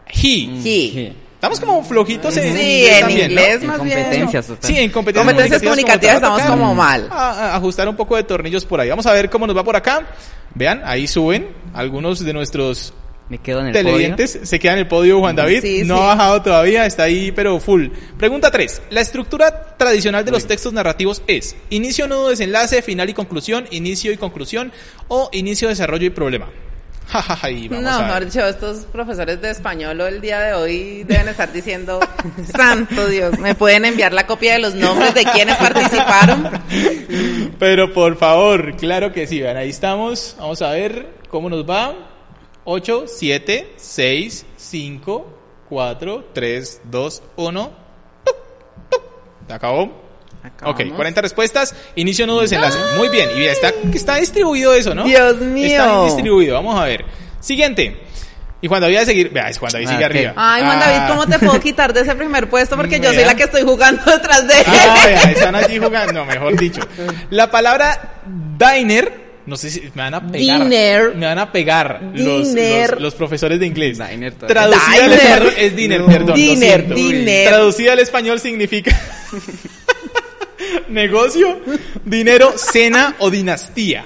[0.07, 0.61] He.
[0.61, 1.13] Sí.
[1.35, 3.41] Estamos como flojitos en Sí, inglés en también, ¿no?
[3.41, 3.97] inglés En más bien.
[3.99, 4.63] competencias, total.
[4.71, 7.07] Sí, en competencias, Competencias comunicativas como estamos como mal.
[7.11, 8.89] A- a- ajustar un poco de tornillos por ahí.
[8.89, 10.05] Vamos a ver cómo nos va por acá.
[10.53, 12.93] Vean, ahí suben algunos de nuestros
[13.29, 14.39] Me quedo en el televidentes.
[14.43, 15.61] Se queda en el podio Juan David.
[15.63, 16.01] Sí, no sí.
[16.03, 17.87] ha bajado todavía, está ahí, pero full.
[18.19, 18.81] Pregunta 3.
[18.91, 24.11] La estructura tradicional de los textos narrativos es inicio, nudo, desenlace, final y conclusión, inicio
[24.11, 24.71] y conclusión,
[25.07, 26.49] o inicio, desarrollo y problema.
[27.49, 31.99] Y vamos No, a estos profesores de español el día de hoy deben estar diciendo,
[32.55, 36.49] santo Dios, ¿me pueden enviar la copia de los nombres de quienes participaron?
[37.59, 40.35] Pero por favor, claro que sí, vean, ahí estamos.
[40.39, 41.93] Vamos a ver cómo nos va.
[42.63, 45.39] 8, 7, 6, 5,
[45.69, 47.71] 4, 3, 2, 1.
[48.23, 48.35] ¡Tuc,
[48.89, 49.01] tuc!
[49.47, 50.00] ¿Se acabó?
[50.43, 50.81] Acabamos.
[50.81, 51.75] Ok, 40 respuestas.
[51.95, 52.77] Inicio, nudo, desenlace.
[52.97, 53.29] Muy bien.
[53.37, 55.03] Y está, está distribuido eso, ¿no?
[55.03, 55.67] Dios mío.
[55.67, 56.55] Está bien distribuido.
[56.55, 57.05] Vamos a ver.
[57.39, 58.01] Siguiente.
[58.63, 59.29] Y Juan David a seguir.
[59.31, 60.11] Vea, es Juan David Ah, sigue ok.
[60.11, 60.33] arriba.
[60.35, 60.85] Ay, Juan Ah.
[60.85, 62.75] David, ¿cómo te puedo quitar de ese primer puesto?
[62.75, 64.65] Porque yo soy la que estoy jugando detrás de él.
[64.67, 66.81] Ah, vea, están allí jugando, mejor dicho.
[67.31, 68.21] La palabra
[68.59, 70.59] diner, no sé si me van a pegar.
[70.63, 71.15] Diner.
[71.15, 72.91] Me van a pegar los, Diner.
[72.93, 73.97] los, los profesores de inglés.
[73.97, 74.33] Diner.
[74.35, 75.19] Traducida al Diner.
[75.23, 76.07] español es dinner, No.
[76.07, 76.27] perdón.
[76.27, 77.47] lo Diner, diner.
[77.47, 78.95] Traducida al español significa
[80.89, 81.59] negocio,
[82.05, 84.03] dinero, cena o dinastía.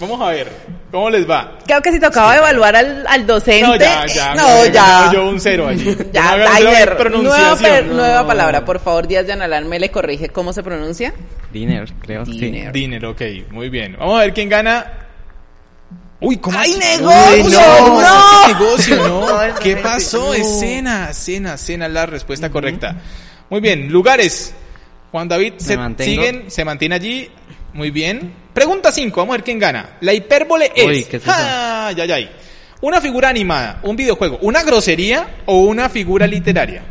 [0.00, 0.50] Vamos a ver,
[0.90, 1.58] ¿cómo les va?
[1.66, 3.62] Creo que si tocaba evaluar al, al docente.
[3.66, 4.34] No, ya, ya.
[4.34, 5.10] No, ya.
[5.12, 5.84] Yo un cero allí.
[6.12, 6.96] Ya, Diner.
[7.12, 7.94] Nueva, per- No.
[7.94, 8.64] nueva palabra.
[8.64, 11.12] Por favor, Díaz Yanalán me le corrige cómo se pronuncia.
[11.52, 12.24] Dinner, creo.
[12.24, 12.32] sí.
[12.38, 12.72] Dinner.
[12.72, 13.20] Dinner, ok,
[13.50, 13.96] muy bien.
[13.98, 14.86] Vamos a ver quién gana.
[16.20, 16.98] Uy, ¿cómo ¡Ay, así?
[16.98, 17.34] negocio!
[17.44, 18.46] Uy, ¡No!
[18.46, 19.26] ¿qué negocio, no?
[19.48, 20.18] No, ¿Qué no, pasó?
[20.28, 20.34] no.
[20.34, 22.96] Escena, cena, cena, la respuesta correcta.
[23.50, 24.54] Muy bien, lugares.
[25.14, 27.30] Juan David se siguen, se mantiene allí.
[27.72, 28.34] Muy bien.
[28.52, 29.90] Pregunta 5, vamos a ver quién gana.
[30.00, 30.84] La hipérbole es.
[30.84, 31.22] Uy, ¿qué es?
[31.28, 32.16] Ah, ya, ya.
[32.80, 36.82] Una figura animada, un videojuego, una grosería o una figura literaria.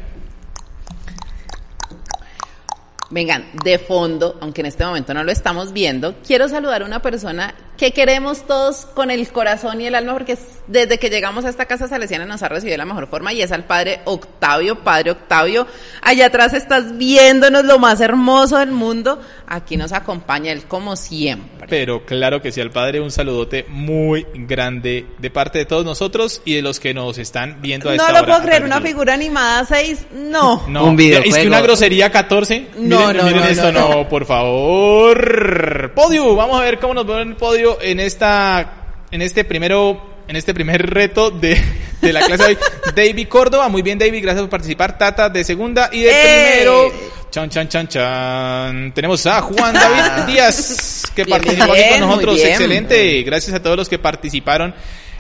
[3.09, 7.01] Vengan, de fondo, aunque en este momento no lo estamos viendo, quiero saludar a una
[7.01, 11.49] persona que queremos todos con el corazón y el alma, porque desde que llegamos a
[11.49, 14.83] esta casa salesiana nos ha recibido de la mejor forma y es al Padre Octavio.
[14.83, 15.67] Padre Octavio,
[16.01, 19.19] allá atrás estás viéndonos lo más hermoso del mundo.
[19.47, 21.67] Aquí nos acompaña él como siempre.
[21.67, 26.41] Pero claro que sí, al Padre un saludote muy grande de parte de todos nosotros
[26.45, 28.81] y de los que nos están viendo a no esta lo hora puedo creer, una
[28.81, 30.63] figura animada 6, no.
[30.73, 31.35] No, Un videojuego.
[31.35, 32.67] es que una grosería 14.
[32.77, 35.91] No, miren, no, miren no, esto, no, no, por favor.
[35.93, 40.23] Podio, vamos a ver cómo nos vemos en el podio en esta, en este primero,
[40.27, 41.57] en este primer reto de,
[42.01, 42.57] de la clase de hoy.
[42.95, 44.97] David Córdoba, muy bien David, gracias por participar.
[44.97, 46.51] Tata de segunda y de ¡Eh!
[46.55, 46.91] primero.
[47.31, 48.93] Chan, chan, chan, chan.
[48.93, 52.39] Tenemos a Juan David Díaz, que Bien, participó aquí con nosotros.
[52.39, 53.23] Excelente.
[53.23, 54.75] Gracias a todos los que participaron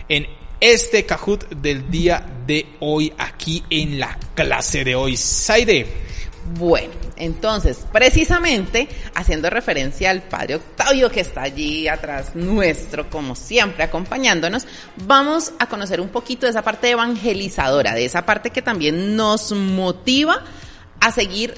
[0.07, 0.27] en
[0.59, 5.17] este Kahoot del día de hoy, aquí en la clase de hoy.
[5.17, 5.87] Saide.
[6.45, 13.83] Bueno, entonces, precisamente haciendo referencia al Padre Octavio que está allí atrás nuestro, como siempre,
[13.83, 14.67] acompañándonos,
[15.05, 19.53] vamos a conocer un poquito de esa parte evangelizadora, de esa parte que también nos
[19.53, 20.43] motiva
[20.99, 21.55] a seguir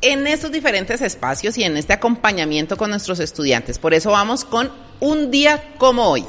[0.00, 3.78] en estos diferentes espacios y en este acompañamiento con nuestros estudiantes.
[3.78, 4.70] Por eso vamos con
[5.00, 6.24] un día como hoy.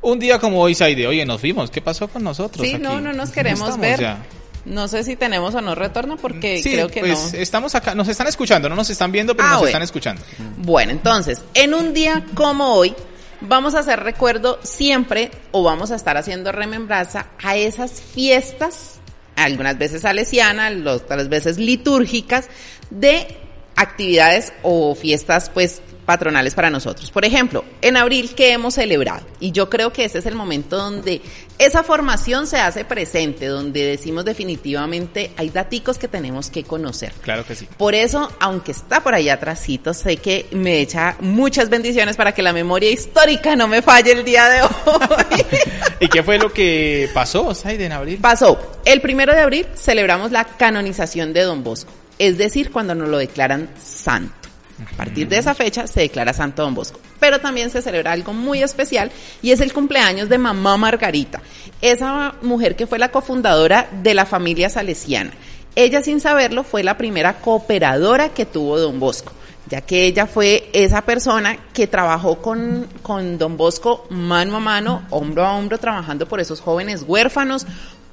[0.00, 1.06] Un día como hoy, Saide.
[1.06, 1.70] Oye, nos fuimos.
[1.70, 2.66] ¿Qué pasó con nosotros?
[2.66, 2.82] Sí, aquí?
[2.82, 4.00] no, no nos ¿Cómo queremos ver.
[4.00, 4.18] ya?
[4.64, 7.38] No sé si tenemos o no retorno porque Sí, creo que pues no.
[7.38, 7.94] estamos acá.
[7.94, 8.68] Nos están escuchando.
[8.68, 9.68] No nos están viendo, pero Ah, nos bueno.
[9.70, 10.22] están escuchando.
[10.58, 12.94] Bueno, entonces, en un día como hoy,
[13.40, 18.96] vamos a hacer recuerdo siempre o vamos a estar haciendo remembranza a esas fiestas,
[19.36, 22.48] algunas veces salesianas, otras veces litúrgicas,
[22.90, 23.36] de
[23.74, 27.10] actividades o fiestas, pues, patronales para nosotros.
[27.10, 29.26] Por ejemplo, en abril, que hemos celebrado?
[29.40, 31.20] Y yo creo que ese es el momento donde
[31.58, 37.12] esa formación se hace presente, donde decimos definitivamente hay daticos que tenemos que conocer.
[37.20, 37.68] Claro que sí.
[37.76, 42.40] Por eso, aunque está por allá atrásito, sé que me echa muchas bendiciones para que
[42.42, 44.70] la memoria histórica no me falle el día de hoy.
[46.00, 48.18] ¿Y qué fue lo que pasó, Saide, en abril?
[48.18, 53.10] Pasó, el primero de abril celebramos la canonización de Don Bosco, es decir, cuando nos
[53.10, 54.37] lo declaran santo.
[54.80, 57.00] A partir de esa fecha se declara santo Don Bosco.
[57.18, 59.10] Pero también se celebra algo muy especial
[59.42, 61.40] y es el cumpleaños de mamá Margarita,
[61.80, 65.32] esa mujer que fue la cofundadora de la familia salesiana.
[65.74, 69.32] Ella sin saberlo fue la primera cooperadora que tuvo Don Bosco
[69.68, 75.02] ya que ella fue esa persona que trabajó con, con Don Bosco mano a mano,
[75.10, 77.66] hombro a hombro, trabajando por esos jóvenes huérfanos,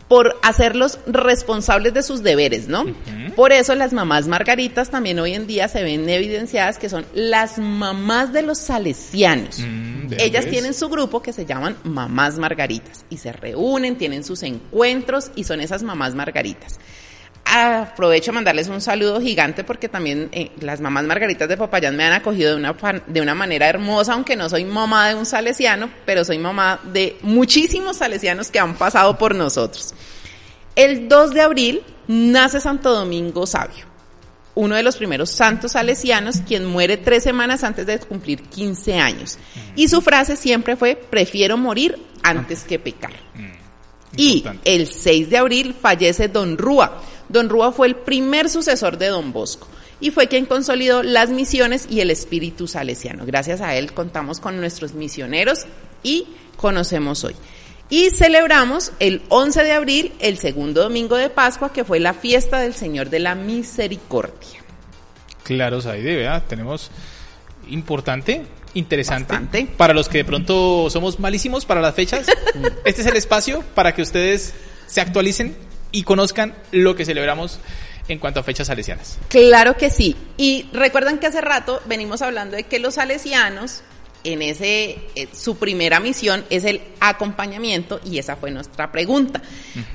[0.08, 2.86] por hacerlos responsables de sus deberes, ¿no?
[3.36, 7.58] Por eso las mamás margaritas también hoy en día se ven evidenciadas que son las
[7.58, 9.60] mamás de los salesianos.
[9.60, 14.43] Mm, Ellas tienen su grupo que se llaman mamás margaritas y se reúnen, tienen sus
[14.43, 16.80] encuentros y son esas mamás margaritas.
[17.48, 22.04] Aprovecho a mandarles un saludo gigante porque también eh, las mamás margaritas de Popayán me
[22.04, 22.76] han acogido de una,
[23.06, 27.18] de una manera hermosa, aunque no soy mamá de un salesiano, pero soy mamá de
[27.22, 29.93] muchísimos salesianos que han pasado por nosotros.
[30.76, 33.86] El 2 de abril nace Santo Domingo Sabio,
[34.56, 39.38] uno de los primeros santos salesianos, quien muere tres semanas antes de cumplir 15 años.
[39.76, 43.14] Y su frase siempre fue, prefiero morir antes que pecar.
[44.18, 44.76] Y Importante.
[44.76, 47.02] el 6 de abril fallece Don Rúa.
[47.30, 49.67] Don Rúa fue el primer sucesor de Don Bosco
[49.99, 53.26] y fue quien consolidó las misiones y el espíritu salesiano.
[53.26, 55.65] Gracias a él contamos con nuestros misioneros
[56.03, 57.36] y conocemos hoy.
[57.89, 62.59] Y celebramos el 11 de abril, el segundo domingo de Pascua, que fue la fiesta
[62.59, 64.63] del Señor de la Misericordia.
[65.43, 66.89] Claro, Saide, vea, tenemos
[67.69, 69.34] importante, interesante.
[69.34, 69.67] Bastante.
[69.78, 72.26] Para los que de pronto somos malísimos para las fechas,
[72.86, 74.55] este es el espacio para que ustedes
[74.88, 75.55] se actualicen
[75.96, 77.60] y conozcan lo que celebramos
[78.10, 79.18] en cuanto a fechas salesianas.
[79.30, 80.16] Claro que sí.
[80.36, 83.82] Y recuerdan que hace rato venimos hablando de que los salesianos,
[84.26, 89.41] en ese, eh, su primera misión es el acompañamiento y esa fue nuestra pregunta.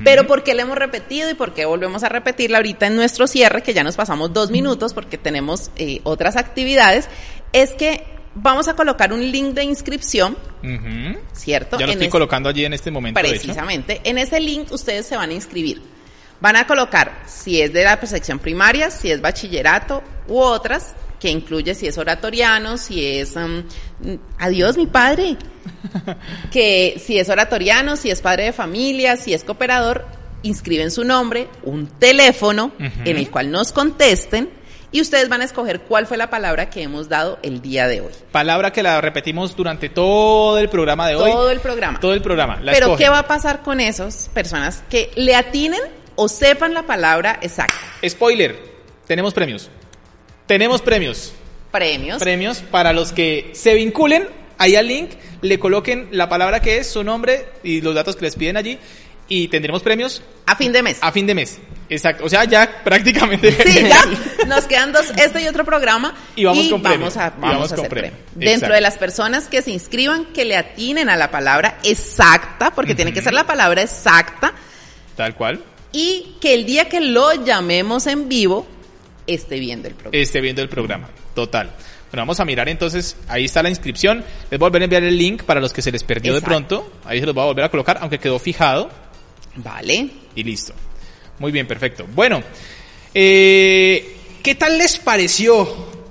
[0.03, 3.27] Pero ¿por qué le hemos repetido y por qué volvemos a repetirla ahorita en nuestro
[3.27, 7.11] cierre, que ya nos pasamos dos minutos porque tenemos eh, otras actividades?
[7.53, 10.37] Es que vamos a colocar un link de inscripción.
[11.33, 11.79] ¿cierto?
[11.79, 13.21] Ya lo En estoy es- colocando allí en este momento.
[13.21, 13.37] de hecho.
[13.43, 14.01] Precisamente.
[14.05, 15.83] En ese link ustedes se van a inscribir.
[16.41, 21.29] Van a colocar si es de la sección primaria, si es bachillerato u otras, que
[21.29, 23.37] incluye si es oratoriano, si es...
[23.37, 23.63] um,
[24.39, 25.37] adiós, mi padre.
[26.51, 30.07] que si es oratoriano, si es padre de familia, si es cooperador,
[30.43, 34.49] inscriben su nombre, un teléfono en el cual nos contesten
[34.93, 38.01] y ustedes van a escoger cuál fue la palabra que hemos dado el día de
[38.01, 38.13] hoy.
[38.33, 41.31] Palabra que la repetimos durante todo el programa de hoy.
[41.31, 42.01] Todo el programa.
[42.01, 42.61] Todo el programa.
[42.61, 43.07] La Pero escogen.
[43.07, 45.81] ¿qué va a pasar con esas personas que le atinen
[46.17, 47.75] o sepan la palabra exacta?
[48.07, 48.57] Spoiler,
[49.07, 49.71] tenemos premios.
[50.47, 51.33] Tenemos premios.
[51.71, 52.19] Premios.
[52.19, 54.29] Premios para los que se vinculen
[54.59, 55.11] ahí al link,
[55.41, 58.79] le coloquen la palabra que es, su nombre y los datos que les piden allí
[59.31, 60.99] y tendremos premios a fin de mes.
[61.01, 61.59] a fin de mes.
[61.89, 62.25] Exacto.
[62.25, 63.51] O sea, ya prácticamente.
[63.67, 64.05] Sí, ya
[64.47, 66.15] nos quedan dos, este y otro programa.
[66.37, 66.99] Y vamos con premio.
[67.01, 68.19] vamos a, Y vamos vamos a con hacer premio.
[68.35, 68.51] premio.
[68.51, 72.95] Dentro de las personas que se inscriban, que le atinen a la palabra exacta, porque
[72.95, 74.53] tiene que ser la palabra exacta,
[75.17, 75.61] Tal cual.
[75.93, 78.67] y que el día que lo llamemos en vivo,
[79.27, 80.23] esté viendo el programa.
[80.23, 81.09] Esté viendo el programa.
[81.35, 81.71] Total.
[82.11, 84.25] Bueno, vamos a mirar entonces, ahí está la inscripción.
[84.51, 86.45] Les voy a volver a enviar el link para los que se les perdió Exacto.
[86.45, 86.93] de pronto.
[87.05, 88.91] Ahí se los voy a volver a colocar, aunque quedó fijado.
[89.57, 90.09] Vale.
[90.35, 90.73] Y listo.
[91.39, 92.07] Muy bien, perfecto.
[92.15, 92.43] Bueno,
[93.15, 95.63] eh, ¿qué tal les pareció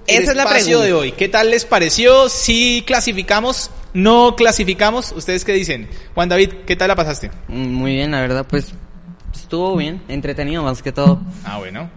[0.08, 0.84] el Esa es la pregunta.
[0.86, 1.12] de hoy?
[1.14, 2.30] ¿Qué tal les pareció?
[2.30, 5.12] Si clasificamos, no clasificamos.
[5.12, 5.88] ¿Ustedes qué dicen?
[6.16, 7.32] Juan David, ¿qué tal la pasaste?
[7.48, 8.74] Mm, Muy bien, la verdad, pues
[9.34, 11.22] estuvo bien, entretenido más que todo.
[11.44, 11.90] Ah, bueno.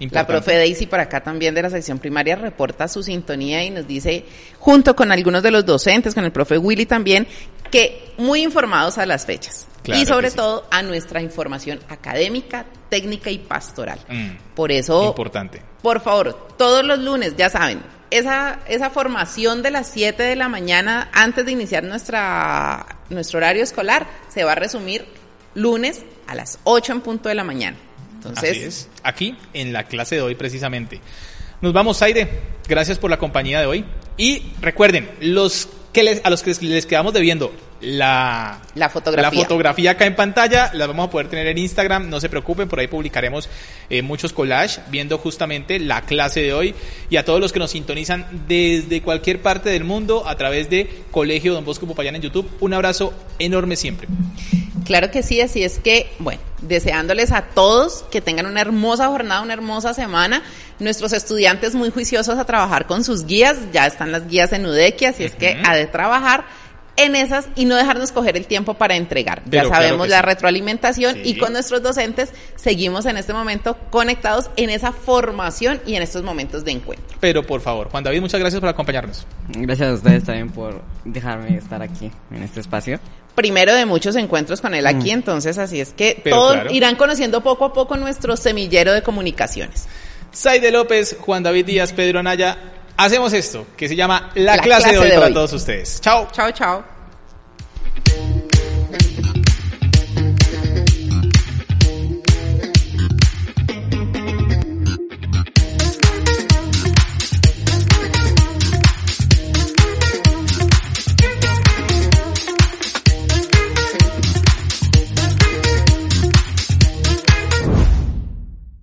[0.00, 0.32] La Importante.
[0.32, 4.24] profe Daisy por acá también de la sección primaria reporta su sintonía y nos dice,
[4.58, 7.26] junto con algunos de los docentes, con el profe Willy también,
[7.70, 9.66] que muy informados a las fechas.
[9.82, 10.36] Claro y sobre sí.
[10.36, 13.98] todo a nuestra información académica, técnica y pastoral.
[14.08, 15.62] Mm, Por eso, Importante.
[15.82, 20.48] por favor, todos los lunes, ya saben, esa, esa formación de las 7 de la
[20.48, 25.06] mañana antes de iniciar nuestra, nuestro horario escolar se va a resumir
[25.54, 27.76] lunes a las 8 en punto de la mañana.
[28.14, 28.88] Entonces, Así es.
[29.02, 31.00] Aquí, en la clase de hoy, precisamente.
[31.62, 32.28] Nos vamos, Aire.
[32.68, 33.84] Gracias por la compañía de hoy.
[34.18, 39.30] Y recuerden, los que les, a los que les quedamos debiendo la, La fotografía.
[39.30, 42.08] la fotografía acá en pantalla, la vamos a poder tener en Instagram.
[42.08, 43.48] No se preocupen, por ahí publicaremos
[43.88, 46.74] eh, muchos collages viendo justamente la clase de hoy.
[47.08, 51.04] Y a todos los que nos sintonizan desde cualquier parte del mundo a través de
[51.10, 54.08] Colegio Don Bosco Popayán en YouTube, un abrazo enorme siempre.
[54.84, 59.40] Claro que sí, así es que, bueno, deseándoles a todos que tengan una hermosa jornada,
[59.42, 60.42] una hermosa semana.
[60.78, 65.04] Nuestros estudiantes muy juiciosos a trabajar con sus guías, ya están las guías en UDECI,
[65.04, 66.44] así es que a de trabajar
[67.04, 69.42] en esas y no dejarnos coger el tiempo para entregar.
[69.48, 70.26] Pero ya sabemos la sí.
[70.26, 71.20] retroalimentación Sí.
[71.24, 76.22] y con nuestros docentes seguimos en este momento conectados en esa formación y en estos
[76.22, 77.16] momentos de encuentro.
[77.20, 79.26] Pero por favor, Juan David, muchas gracias por acompañarnos.
[79.48, 83.00] Gracias a ustedes también por dejarme estar aquí en este espacio.
[83.34, 86.72] primero de muchos encuentros con él aquí, entonces así es que Pero todos claro.
[86.72, 89.86] irán conociendo poco a poco nuestro semillero de comunicaciones.
[90.32, 92.58] Saide López, Juan David Díaz, Pedro Anaya,
[92.96, 95.32] hacemos esto que se llama La, La clase, de hoy de para hoy.
[95.32, 96.00] todos ustedes.
[96.02, 96.28] Chao.
[96.32, 96.84] Chao, chao.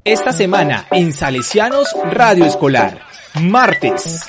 [0.07, 3.01] Esta semana en Salesianos Radio Escolar.
[3.41, 4.23] Martes.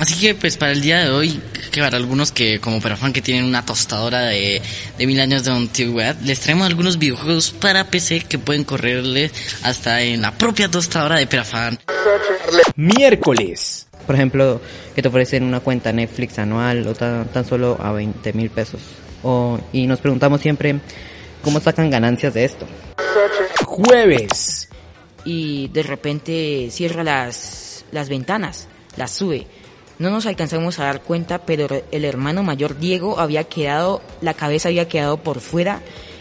[0.00, 3.20] Así que pues para el día de hoy, que para algunos que como Perafan que
[3.20, 4.62] tienen una tostadora de,
[4.96, 9.30] de mil años de antigüedad, les traemos algunos videojuegos para PC que pueden correrle
[9.62, 11.78] hasta en la propia tostadora de Perafan.
[12.74, 13.88] Miércoles.
[14.06, 14.58] Por ejemplo,
[14.94, 18.80] que te ofrecen una cuenta Netflix anual o tan, tan solo a 20 mil pesos.
[19.22, 20.80] O, y nos preguntamos siempre
[21.42, 22.66] cómo sacan ganancias de esto.
[23.72, 24.68] Jueves.
[25.24, 29.46] y de repente cierra las, las ventanas, las sube.
[29.98, 34.68] No nos alcanzamos a dar cuenta, pero el hermano mayor Diego había quedado, la cabeza
[34.68, 35.80] había quedado por fuera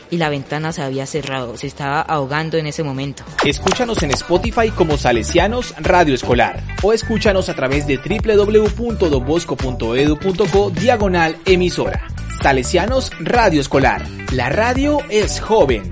[0.09, 1.57] y la ventana se había cerrado.
[1.57, 3.25] Se estaba ahogando en ese momento.
[3.43, 12.07] Escúchanos en Spotify como Salesianos Radio Escolar o escúchanos a través de www.donbosco.edu.co diagonal emisora.
[12.41, 14.05] Salesianos Radio Escolar.
[14.31, 15.91] La radio es joven.